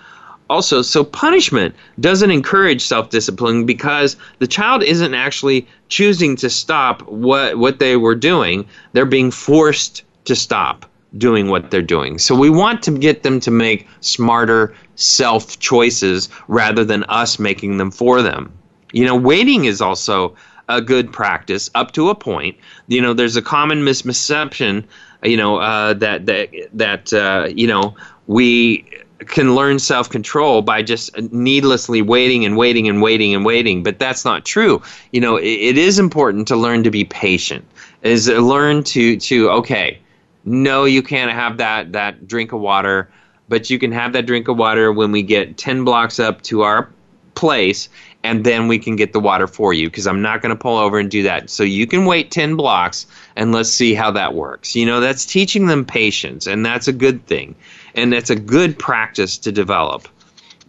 [0.50, 7.58] Also, so punishment doesn't encourage self-discipline because the child isn't actually choosing to stop what
[7.58, 10.86] what they were doing; they're being forced to stop
[11.18, 12.18] doing what they're doing.
[12.20, 17.78] So we want to get them to make smarter self choices rather than us making
[17.78, 18.52] them for them.
[18.94, 20.36] You know, waiting is also
[20.70, 22.56] a good practice up to a point.
[22.88, 24.88] You know, there's a common misconception,
[25.24, 27.96] you know, uh, that that that uh, you know
[28.28, 28.86] we
[29.20, 33.84] can learn self control by just needlessly waiting and waiting and waiting and waiting.
[33.84, 34.82] But that's not true.
[35.12, 37.66] You know, it, it is important to learn to be patient.
[38.02, 40.00] Is learn to to okay
[40.46, 43.10] no, you can't have that that drink of water,
[43.50, 46.62] but you can have that drink of water when we get 10 blocks up to
[46.62, 46.90] our
[47.36, 47.90] place
[48.24, 50.78] and then we can get the water for you because I'm not going to pull
[50.78, 51.50] over and do that.
[51.50, 54.76] So you can wait 10 blocks and let's see how that works.
[54.76, 57.56] You know, that's teaching them patience and that's a good thing.
[57.96, 60.08] And that's a good practice to develop.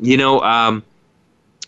[0.00, 0.82] You know, um,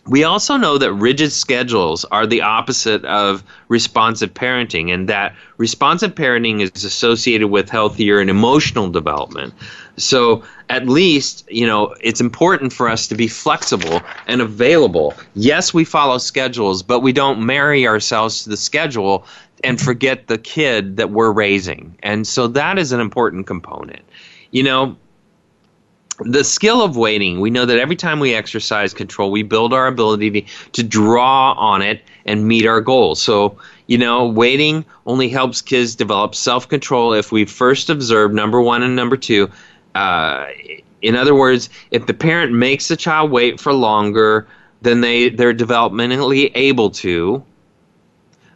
[0.07, 6.13] we also know that rigid schedules are the opposite of responsive parenting, and that responsive
[6.13, 9.53] parenting is associated with healthier and emotional development.
[9.97, 15.15] So, at least, you know, it's important for us to be flexible and available.
[15.33, 19.25] Yes, we follow schedules, but we don't marry ourselves to the schedule
[19.63, 21.97] and forget the kid that we're raising.
[22.03, 24.03] And so, that is an important component.
[24.51, 24.97] You know,
[26.19, 29.87] the skill of waiting, we know that every time we exercise control, we build our
[29.87, 30.41] ability to,
[30.71, 33.21] to draw on it and meet our goals.
[33.21, 33.57] So,
[33.87, 38.83] you know, waiting only helps kids develop self control if we first observe number one
[38.83, 39.49] and number two.
[39.93, 40.47] Uh,
[41.01, 44.47] in other words, if the parent makes the child wait for longer
[44.81, 47.43] than they, they're developmentally able to,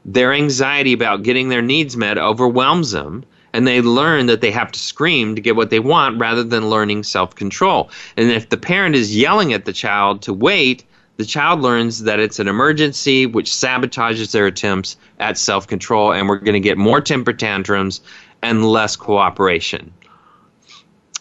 [0.05, 4.71] their anxiety about getting their needs met overwhelms them and they learn that they have
[4.71, 7.89] to scream to get what they want rather than learning self control.
[8.17, 10.83] And if the parent is yelling at the child to wait,
[11.17, 16.29] the child learns that it's an emergency, which sabotages their attempts at self control, and
[16.29, 18.01] we're going to get more temper tantrums
[18.41, 19.93] and less cooperation.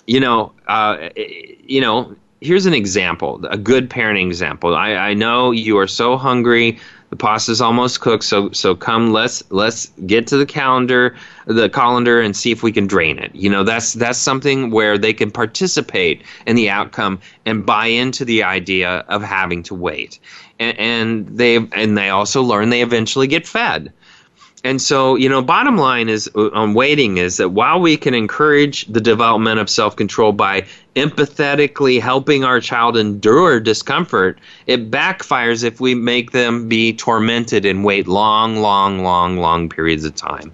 [0.07, 2.15] You know, uh, you know.
[2.41, 4.77] Here's an example, a good parenting example.
[4.77, 6.79] I, I know you are so hungry
[7.11, 12.21] the pasta's almost cooked so so come let's let's get to the calendar the colander
[12.21, 13.35] and see if we can drain it.
[13.35, 18.25] You know that's that's something where they can participate in the outcome and buy into
[18.25, 20.19] the idea of having to wait.
[20.59, 23.93] And, and they and they also learn they eventually get fed
[24.65, 28.15] and so, you know, bottom line is uh, on waiting is that while we can
[28.15, 35.63] encourage the development of self control by empathetically helping our child endure discomfort, it backfires
[35.63, 40.53] if we make them be tormented and wait long, long, long, long periods of time.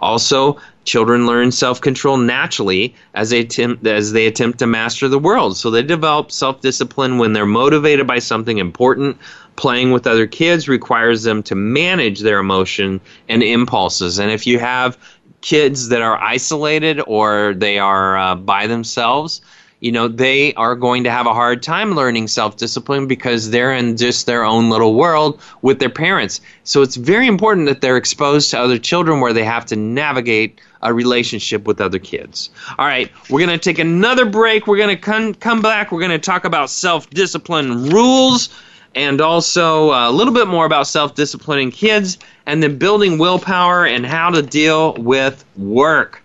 [0.00, 5.56] Also, children learn self-control naturally as they attempt as they attempt to master the world.
[5.56, 9.18] So they develop self-discipline when they're motivated by something important
[9.56, 14.18] playing with other kids requires them to manage their emotion and impulses.
[14.18, 14.98] And if you have
[15.40, 19.40] kids that are isolated or they are uh, by themselves,
[19.80, 23.72] you know, they are going to have a hard time learning self discipline because they're
[23.72, 26.40] in just their own little world with their parents.
[26.64, 30.60] So it's very important that they're exposed to other children where they have to navigate
[30.82, 32.48] a relationship with other kids.
[32.78, 34.66] All right, we're going to take another break.
[34.66, 35.92] We're going to come, come back.
[35.92, 38.48] We're going to talk about self discipline rules
[38.96, 43.86] and also uh, a little bit more about self disciplining kids, and then building willpower
[43.86, 46.22] and how to deal with work,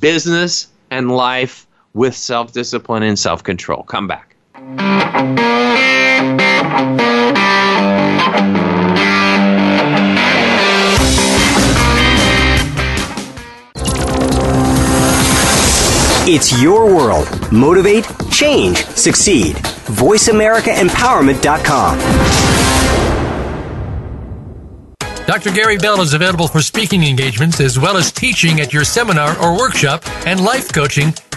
[0.00, 3.84] business, and life with self discipline and self control.
[3.84, 4.34] Come back.
[16.30, 17.26] It's your world.
[17.50, 19.56] Motivate, change, succeed.
[19.88, 21.98] VoiceAmericaEmpowerment.com.
[25.26, 25.52] Dr.
[25.52, 29.58] Gary Bell is available for speaking engagements as well as teaching at your seminar or
[29.58, 31.12] workshop and life coaching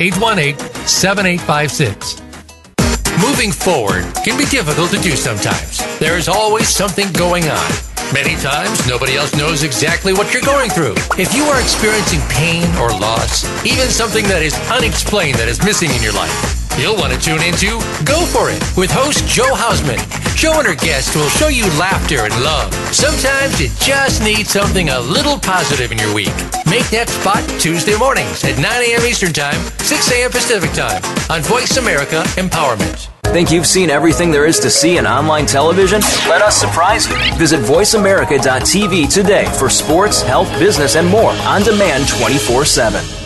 [0.00, 2.20] 818 7856.
[3.18, 5.80] Moving forward can be difficult to do sometimes.
[5.98, 7.70] There is always something going on.
[8.12, 10.94] Many times, nobody else knows exactly what you're going through.
[11.18, 15.90] If you are experiencing pain or loss, even something that is unexplained that is missing
[15.90, 19.98] in your life, you'll want to tune into Go For It with host Joe Hausman.
[20.36, 22.72] Joe and her guests will show you laughter and love.
[22.94, 26.34] Sometimes you just need something a little positive in your week.
[26.66, 29.06] Make that spot Tuesday mornings at 9 a.m.
[29.06, 30.30] Eastern Time, 6 a.m.
[30.30, 33.08] Pacific Time on Voice America Empowerment.
[33.32, 36.00] Think you've seen everything there is to see in online television?
[36.28, 37.16] Let us surprise you.
[37.36, 43.25] Visit VoiceAmerica.tv today for sports, health, business, and more on demand 24 7.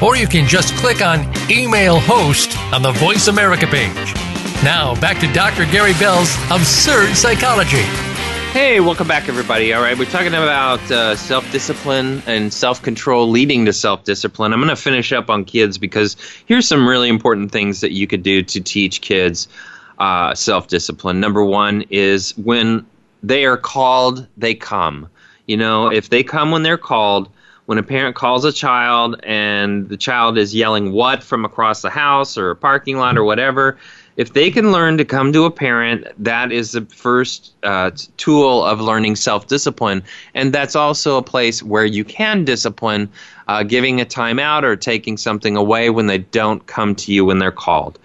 [0.00, 4.14] Or you can just click on Email Host on the Voice America page.
[4.62, 5.64] Now, back to Dr.
[5.72, 7.82] Gary Bell's Absurd Psychology.
[8.52, 9.72] Hey, welcome back, everybody.
[9.72, 14.52] All right, we're talking about uh, self discipline and self control leading to self discipline.
[14.52, 18.06] I'm going to finish up on kids because here's some really important things that you
[18.06, 19.48] could do to teach kids
[19.98, 21.18] uh, self discipline.
[21.18, 22.86] Number one is when
[23.24, 25.08] they are called, they come.
[25.46, 27.28] You know, if they come when they're called,
[27.68, 31.90] when a parent calls a child and the child is yelling what from across the
[31.90, 33.76] house or a parking lot or whatever,
[34.16, 38.64] if they can learn to come to a parent, that is the first uh, tool
[38.64, 40.02] of learning self discipline.
[40.32, 43.10] And that's also a place where you can discipline,
[43.48, 47.38] uh, giving a timeout or taking something away when they don't come to you when
[47.38, 47.98] they're called.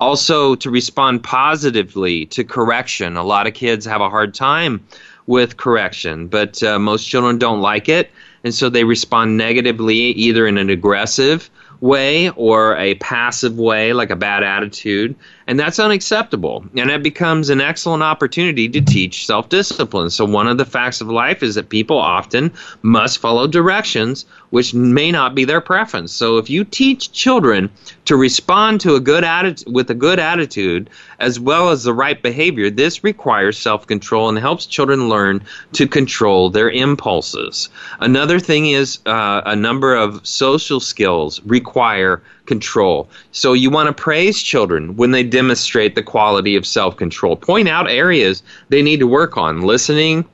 [0.00, 3.16] Also, to respond positively to correction.
[3.16, 4.86] A lot of kids have a hard time
[5.26, 8.12] with correction, but uh, most children don't like it
[8.48, 11.50] and so they respond negatively either in an aggressive
[11.82, 15.14] way or a passive way, like a bad attitude,
[15.48, 16.62] and that's unacceptable.
[16.76, 20.10] And it becomes an excellent opportunity to teach self discipline.
[20.10, 24.72] So, one of the facts of life is that people often must follow directions which
[24.72, 26.12] may not be their preference.
[26.12, 27.70] So, if you teach children
[28.04, 32.22] to respond to a good attitude with a good attitude as well as the right
[32.22, 35.42] behavior, this requires self control and helps children learn
[35.72, 37.70] to control their impulses.
[38.00, 43.08] Another thing is uh, a number of social skills require control.
[43.30, 47.36] So you want to praise children when they demonstrate the quality of self control.
[47.36, 50.24] Point out areas they need to work on listening,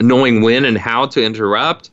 [0.00, 1.90] knowing when and how to interrupt.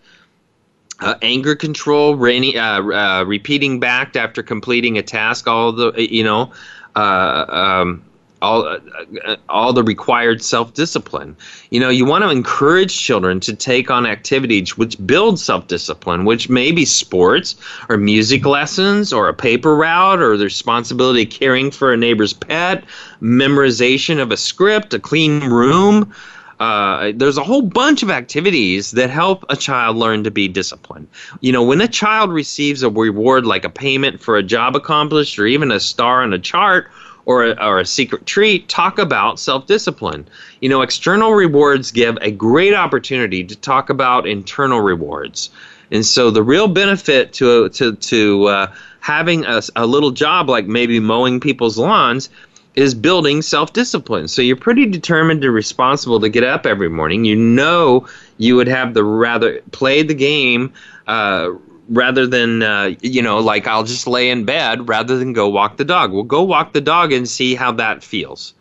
[1.01, 6.23] Uh, anger control, rainy, uh, uh, repeating back after completing a task, all the you
[6.23, 6.53] know,
[6.95, 8.01] uh, um,
[8.46, 8.80] all uh,
[9.26, 11.36] uh, all the required self-discipline.
[11.72, 16.50] You know, you want to encourage children to take on activities which build self-discipline, which
[16.50, 17.56] may be sports
[17.89, 22.34] or music lessons or a paper route or the responsibility of caring for a neighbor's
[22.34, 22.84] pet,
[23.22, 26.14] memorization of a script, a clean room.
[26.60, 31.08] Uh, there's a whole bunch of activities that help a child learn to be disciplined.
[31.41, 35.38] You know, when a child receives a reward like a payment for a job accomplished
[35.38, 36.89] or even a star on a chart
[37.26, 40.28] or a, or a secret treat, talk about self discipline.
[40.61, 45.49] You know, external rewards give a great opportunity to talk about internal rewards.
[45.91, 50.65] And so the real benefit to, to, to uh, having a, a little job like
[50.65, 52.30] maybe mowing people's lawns
[52.76, 54.28] is building self discipline.
[54.28, 57.26] So you're pretty determined and responsible to get up every morning.
[57.26, 58.07] You know
[58.38, 60.73] you would have the rather play the game
[61.07, 61.51] uh,
[61.90, 65.78] rather than uh, you know like i'll just lay in bed rather than go walk
[65.78, 66.12] the dog.
[66.12, 68.54] Well go walk the dog and see how that feels.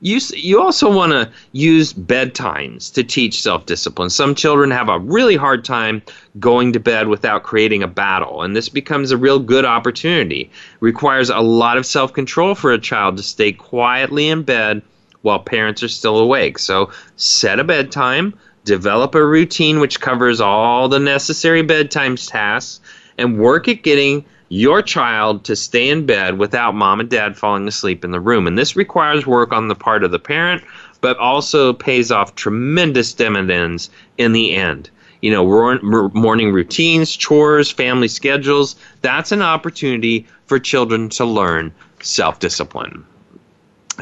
[0.00, 4.10] You, you also want to use bedtimes to teach self-discipline.
[4.10, 6.02] Some children have a really hard time
[6.38, 10.42] going to bed without creating a battle and this becomes a real good opportunity.
[10.42, 14.82] It requires a lot of self-control for a child to stay quietly in bed
[15.22, 16.60] while parents are still awake.
[16.60, 18.34] So set a bedtime
[18.68, 22.80] develop a routine which covers all the necessary bedtime tasks,
[23.16, 27.66] and work at getting your child to stay in bed without mom and dad falling
[27.66, 28.46] asleep in the room.
[28.46, 30.62] And this requires work on the part of the parent,
[31.00, 33.88] but also pays off tremendous dividends
[34.18, 34.90] in the end.
[35.22, 42.38] You know, morning routines, chores, family schedules, that's an opportunity for children to learn self
[42.38, 43.04] discipline.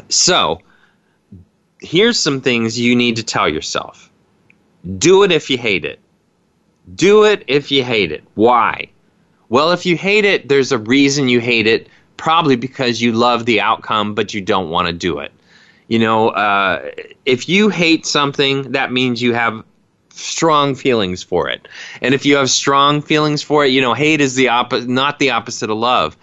[0.09, 0.61] So,
[1.79, 4.11] here's some things you need to tell yourself
[4.97, 5.99] do it if you hate it.
[6.95, 8.23] Do it if you hate it.
[8.35, 8.89] Why?
[9.49, 13.45] Well, if you hate it, there's a reason you hate it probably because you love
[13.45, 15.31] the outcome, but you don't want to do it.
[15.87, 16.91] You know, uh,
[17.25, 19.63] if you hate something, that means you have
[20.09, 21.67] strong feelings for it.
[22.01, 25.19] And if you have strong feelings for it, you know, hate is the opposite, not
[25.19, 26.17] the opposite of love.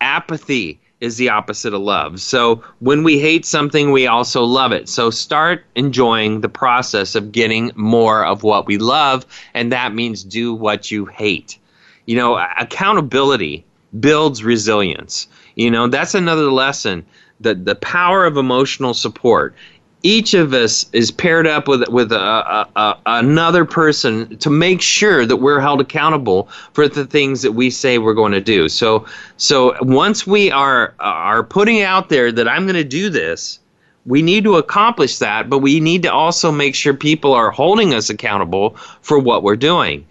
[0.00, 2.20] Apathy is the opposite of love.
[2.20, 4.88] So when we hate something, we also love it.
[4.88, 9.24] So start enjoying the process of getting more of what we love,
[9.54, 11.58] and that means do what you hate.
[12.06, 13.64] You know, accountability
[14.00, 15.28] builds resilience.
[15.54, 17.06] You know, that's another lesson.
[17.40, 19.54] The, the power of emotional support
[20.02, 24.80] each of us is paired up with with a, a, a, another person to make
[24.80, 28.68] sure that we're held accountable for the things that we say we're going to do.
[28.68, 33.58] So so once we are are putting out there that I'm going to do this,
[34.06, 37.92] we need to accomplish that, but we need to also make sure people are holding
[37.92, 40.06] us accountable for what we're doing.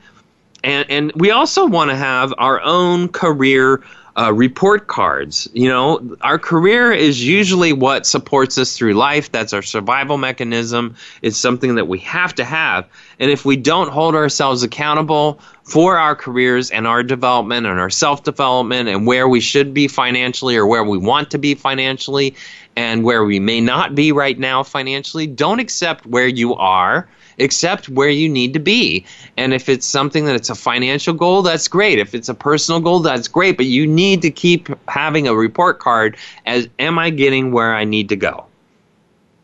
[0.64, 3.82] And and we also want to have our own career
[4.18, 5.48] uh, report cards.
[5.54, 9.32] You know, our career is usually what supports us through life.
[9.32, 10.96] That's our survival mechanism.
[11.22, 12.88] It's something that we have to have.
[13.20, 17.92] And if we don't hold ourselves accountable for our careers and our development and our
[17.92, 22.36] self development and where we should be financially or where we want to be financially
[22.76, 27.08] and where we may not be right now financially, don't accept where you are
[27.40, 29.06] accept where you need to be.
[29.38, 32.00] And if it's something that it's a financial goal, that's great.
[32.00, 33.58] If it's a personal goal, that's great.
[33.58, 37.84] But you need to keep having a report card as am I getting where I
[37.84, 38.46] need to go?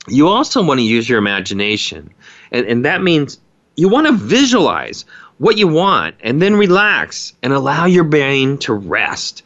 [0.07, 2.13] You also want to use your imagination.
[2.51, 3.39] And, and that means
[3.75, 5.05] you want to visualize
[5.37, 9.43] what you want and then relax and allow your brain to rest.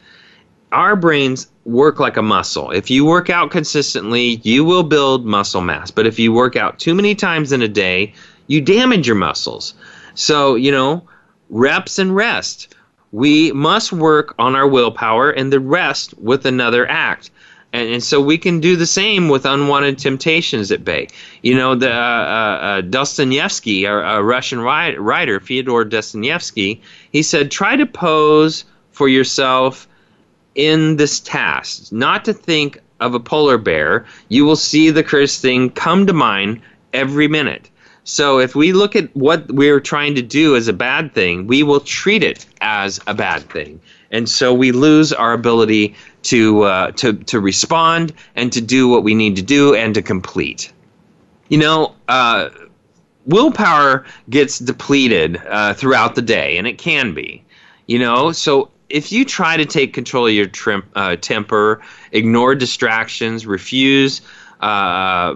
[0.72, 2.70] Our brains work like a muscle.
[2.70, 5.90] If you work out consistently, you will build muscle mass.
[5.90, 8.12] But if you work out too many times in a day,
[8.48, 9.74] you damage your muscles.
[10.14, 11.06] So, you know,
[11.48, 12.74] reps and rest.
[13.12, 17.30] We must work on our willpower and the rest with another act.
[17.72, 21.08] And, and so we can do the same with unwanted temptations at bay.
[21.42, 26.82] You know, the uh, uh, uh Dostoevsky, a, a Russian writer, Fyodor Dostoevsky,
[27.12, 29.86] he said, try to pose for yourself
[30.54, 34.06] in this task, not to think of a polar bear.
[34.28, 36.60] You will see the cursed thing come to mind
[36.92, 37.70] every minute.
[38.08, 41.62] So if we look at what we're trying to do as a bad thing, we
[41.62, 46.90] will treat it as a bad thing, and so we lose our ability to uh,
[46.92, 50.72] to to respond and to do what we need to do and to complete.
[51.48, 51.94] You know.
[52.08, 52.48] Uh,
[53.26, 57.44] willpower gets depleted uh, throughout the day, and it can be.
[57.86, 61.82] You know, so if you try to take control of your trim, uh, temper,
[62.12, 64.22] ignore distractions, refuse
[64.60, 65.34] uh,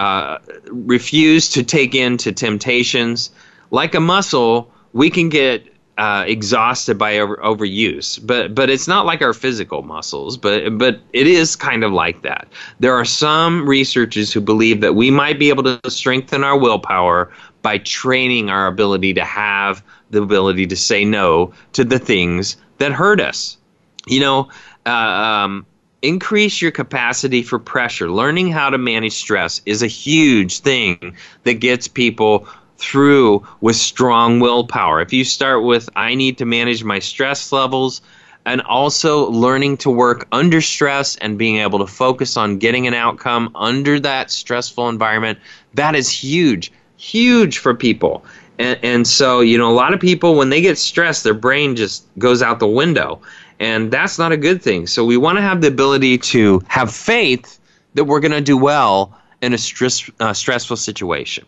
[0.00, 0.38] uh,
[0.70, 3.30] refuse to take into temptations.
[3.70, 5.62] Like a muscle, we can get
[5.98, 11.00] uh, exhausted by over, overuse, but but it's not like our physical muscles, but but
[11.12, 12.48] it is kind of like that.
[12.78, 17.30] There are some researchers who believe that we might be able to strengthen our willpower
[17.60, 22.92] by training our ability to have the ability to say no to the things that
[22.92, 23.58] hurt us.
[24.06, 24.48] You know,
[24.86, 25.66] uh, um,
[26.02, 28.10] increase your capacity for pressure.
[28.10, 32.46] Learning how to manage stress is a huge thing that gets people
[32.78, 35.00] through with strong willpower.
[35.00, 38.00] If you start with, I need to manage my stress levels,
[38.46, 42.94] and also learning to work under stress and being able to focus on getting an
[42.94, 45.38] outcome under that stressful environment,
[45.74, 48.24] that is huge, huge for people.
[48.58, 51.76] And, and so, you know, a lot of people, when they get stressed, their brain
[51.76, 53.20] just goes out the window
[53.60, 54.86] and that's not a good thing.
[54.86, 57.60] So we want to have the ability to have faith
[57.94, 61.44] that we're going to do well in a stress, uh, stressful situation.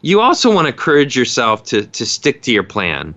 [0.00, 3.16] You also want to encourage yourself to, to stick to your plan.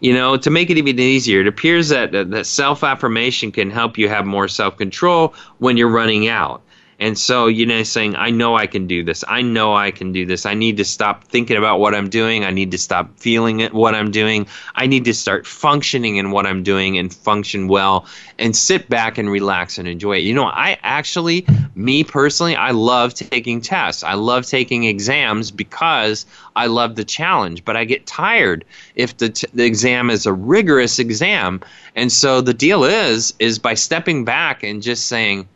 [0.00, 3.96] You know, to make it even easier, it appears that, that self affirmation can help
[3.96, 6.62] you have more self control when you're running out.
[7.04, 9.24] And so, you know, saying, I know I can do this.
[9.28, 10.46] I know I can do this.
[10.46, 12.46] I need to stop thinking about what I'm doing.
[12.46, 14.46] I need to stop feeling it, what I'm doing.
[14.74, 18.06] I need to start functioning in what I'm doing and function well
[18.38, 20.20] and sit back and relax and enjoy it.
[20.20, 24.02] You know, I actually, me personally, I love taking tests.
[24.02, 26.24] I love taking exams because
[26.56, 30.32] I love the challenge, but I get tired if the, t- the exam is a
[30.32, 31.60] rigorous exam.
[31.94, 35.48] And so the deal is, is by stepping back and just saying,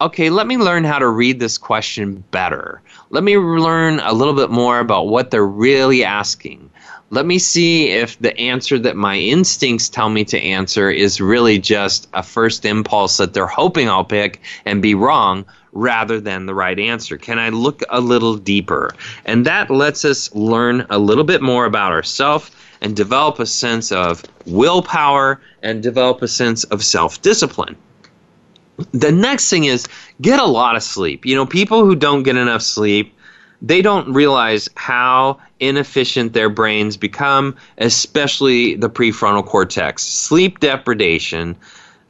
[0.00, 2.80] okay, let me learn how to read this question better.
[3.10, 6.70] Let me learn a little bit more about what they're really asking.
[7.10, 11.58] Let me see if the answer that my instincts tell me to answer is really
[11.58, 16.54] just a first impulse that they're hoping I'll pick and be wrong rather than the
[16.54, 17.16] right answer.
[17.16, 18.94] Can I look a little deeper?
[19.24, 22.50] And that lets us learn a little bit more about ourselves
[22.82, 27.76] and develop a sense of willpower and develop a sense of self discipline.
[28.92, 29.86] The next thing is
[30.20, 31.26] get a lot of sleep.
[31.26, 33.14] You know, people who don't get enough sleep,
[33.60, 40.04] they don't realize how inefficient their brains become, especially the prefrontal cortex.
[40.04, 41.56] Sleep deprivation,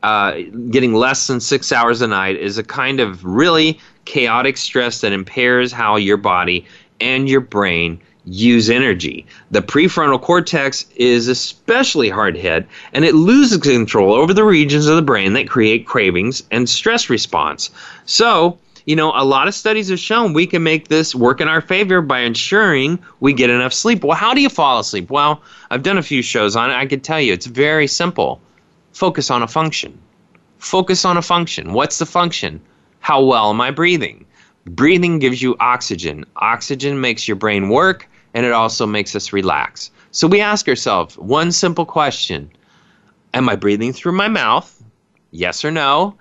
[0.03, 0.35] uh,
[0.71, 5.13] getting less than six hours a night, is a kind of really chaotic stress that
[5.13, 6.67] impairs how your body
[7.01, 8.01] and your brain
[8.31, 9.27] use energy.
[9.51, 14.97] The prefrontal cortex is especially hard hit and it loses control over the regions of
[14.97, 17.71] the brain that create cravings and stress response.
[18.05, 21.49] So, you know, a lot of studies have shown we can make this work in
[21.49, 24.05] our favor by ensuring we get enough sleep.
[24.05, 25.11] Well, how do you fall asleep?
[25.11, 26.75] Well, I've done a few shows on it.
[26.75, 28.41] I can tell you it's very simple.
[28.93, 29.99] Focus on a function.
[30.59, 31.73] Focus on a function.
[31.73, 32.61] What's the function?
[33.01, 34.27] How well am I breathing?
[34.67, 36.27] Breathing gives you oxygen.
[36.37, 39.91] Oxygen makes your brain work and it also makes us relax.
[40.11, 42.51] So we ask ourselves one simple question
[43.35, 44.83] Am I breathing through my mouth?
[45.31, 46.17] Yes or no?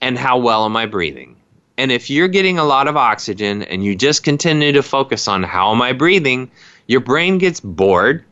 [0.00, 1.36] And how well am I breathing?
[1.78, 5.42] And if you're getting a lot of oxygen and you just continue to focus on
[5.42, 6.50] how am I breathing,
[6.86, 8.24] your brain gets bored.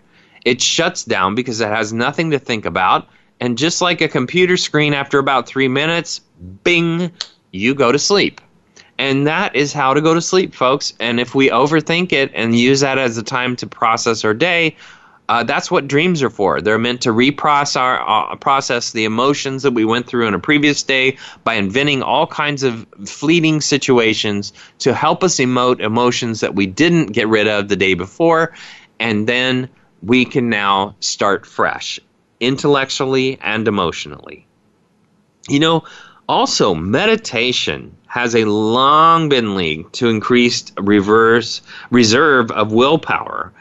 [0.45, 3.09] It shuts down because it has nothing to think about.
[3.41, 6.21] And just like a computer screen, after about three minutes,
[6.62, 7.11] bing,
[7.53, 8.41] you go to sleep.
[9.01, 10.92] And that is how to go to sleep, folks.
[11.01, 14.76] And if we overthink it and use that as a time to process our day,
[15.30, 16.61] uh, that's what dreams are for.
[16.61, 20.38] They're meant to reprocess our, uh, process the emotions that we went through in a
[20.38, 26.55] previous day by inventing all kinds of fleeting situations to help us emote emotions that
[26.55, 28.53] we didn't get rid of the day before.
[28.98, 29.70] And then
[30.03, 31.98] we can now start fresh,
[32.38, 34.46] intellectually and emotionally.
[35.48, 35.84] You know,
[36.31, 41.61] also, meditation has a long been linked to increased reverse
[41.91, 43.53] reserve of willpower.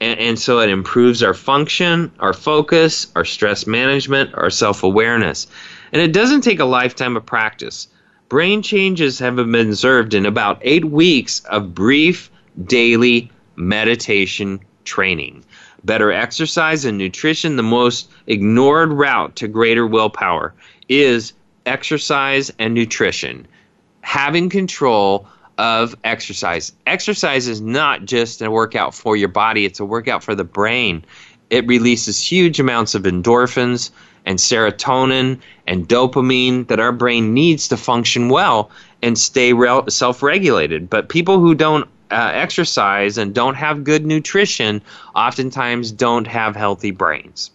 [0.00, 5.46] And, and so it improves our function, our focus, our stress management, our self awareness.
[5.92, 7.86] And it doesn't take a lifetime of practice.
[8.28, 12.28] Brain changes have been observed in about eight weeks of brief
[12.64, 15.44] daily meditation training.
[15.84, 20.54] Better exercise and nutrition, the most ignored route to greater willpower,
[20.88, 21.32] is
[21.66, 23.46] exercise and nutrition
[24.06, 25.26] having control
[25.58, 26.72] of exercise.
[26.86, 31.04] Exercise is not just a workout for your body, it's a workout for the brain.
[31.50, 33.90] It releases huge amounts of endorphins
[34.24, 38.70] and serotonin and dopamine that our brain needs to function well
[39.02, 39.52] and stay
[39.88, 40.88] self regulated.
[40.88, 44.82] But people who don't uh, exercise and don't have good nutrition
[45.14, 47.50] oftentimes don't have healthy brains.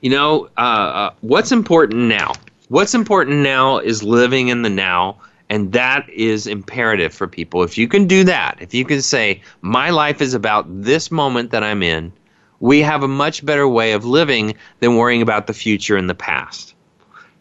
[0.00, 2.32] You know, uh, uh, what's important now?
[2.70, 5.16] What's important now is living in the now
[5.48, 7.64] and that is imperative for people.
[7.64, 11.50] If you can do that, if you can say, my life is about this moment
[11.50, 12.12] that I'm in,
[12.60, 16.14] we have a much better way of living than worrying about the future and the
[16.14, 16.76] past.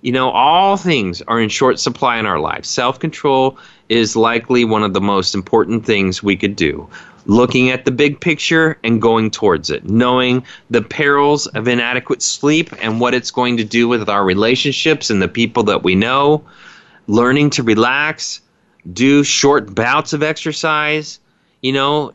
[0.01, 2.67] You know, all things are in short supply in our lives.
[2.67, 6.89] Self control is likely one of the most important things we could do.
[7.25, 12.69] Looking at the big picture and going towards it, knowing the perils of inadequate sleep
[12.81, 16.43] and what it's going to do with our relationships and the people that we know
[17.09, 18.39] learning to relax,
[18.93, 21.19] do short bouts of exercise,
[21.61, 22.13] you know,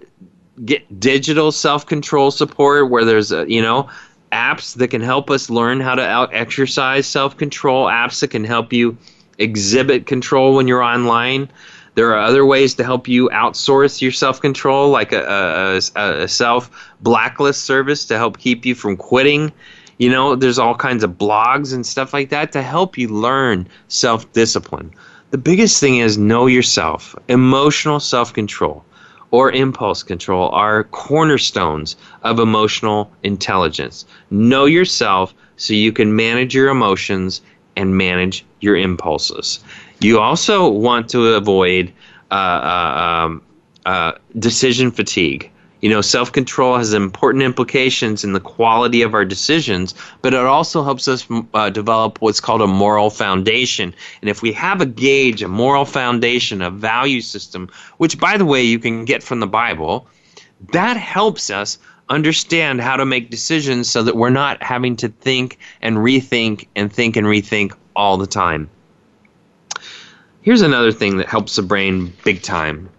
[0.64, 3.88] get digital self control support where there's, a, you know,
[4.32, 8.72] apps that can help us learn how to exercise self control, apps that can help
[8.72, 8.96] you
[9.38, 11.50] exhibit control when you're online.
[11.94, 16.28] There are other ways to help you outsource your self control, like a, a, a
[16.28, 16.70] self
[17.00, 19.52] blacklist service to help keep you from quitting
[19.98, 23.68] you know, there's all kinds of blogs and stuff like that to help you learn
[23.88, 24.90] self discipline.
[25.30, 27.14] The biggest thing is know yourself.
[27.28, 28.84] Emotional self control
[29.30, 34.04] or impulse control are cornerstones of emotional intelligence.
[34.30, 37.40] Know yourself so you can manage your emotions
[37.76, 39.60] and manage your impulses.
[40.04, 41.90] You also want to avoid
[42.30, 43.42] uh, uh, um,
[43.86, 45.50] uh, decision fatigue.
[45.80, 50.40] You know, self control has important implications in the quality of our decisions, but it
[50.40, 53.94] also helps us uh, develop what's called a moral foundation.
[54.20, 58.44] And if we have a gauge, a moral foundation, a value system, which, by the
[58.44, 60.06] way, you can get from the Bible,
[60.72, 61.78] that helps us
[62.10, 66.92] understand how to make decisions so that we're not having to think and rethink and
[66.92, 68.68] think and rethink all the time.
[70.44, 72.90] Here's another thing that helps the brain big time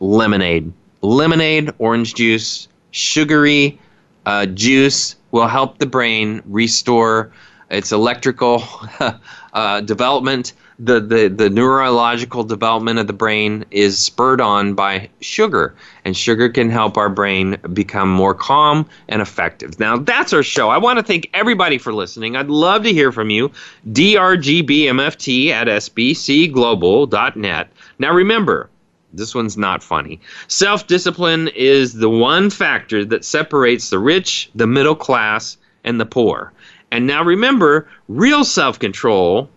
[0.00, 3.78] lemonade lemonade, orange juice, sugary
[4.26, 7.32] uh, juice will help the brain restore
[7.70, 8.62] its electrical
[9.54, 10.52] uh, development.
[10.78, 15.74] The, the, the neurological development of the brain is spurred on by sugar,
[16.04, 19.80] and sugar can help our brain become more calm and effective.
[19.80, 20.68] Now, that's our show.
[20.68, 22.36] I want to thank everybody for listening.
[22.36, 23.50] I'd love to hear from you.
[23.88, 27.68] drgbmft at sbcglobal.net.
[27.98, 28.70] Now, remember,
[29.12, 30.20] this one's not funny.
[30.46, 36.06] Self discipline is the one factor that separates the rich, the middle class, and the
[36.06, 36.52] poor.
[36.90, 39.50] And now remember, real self control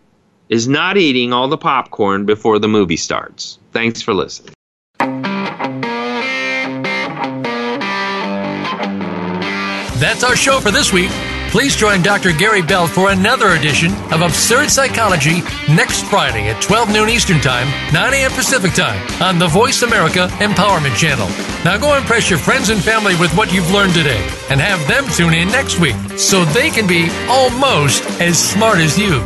[0.51, 3.57] is not eating all the popcorn before the movie starts.
[3.71, 4.53] Thanks for listening.
[9.97, 11.11] That's our show for this week.
[11.51, 12.31] Please join Dr.
[12.31, 17.67] Gary Bell for another edition of Absurd Psychology next Friday at 12 noon Eastern Time,
[17.93, 18.31] 9 a.m.
[18.31, 21.27] Pacific Time on the Voice America Empowerment Channel.
[21.63, 25.05] Now go impress your friends and family with what you've learned today and have them
[25.09, 29.21] tune in next week so they can be almost as smart as you.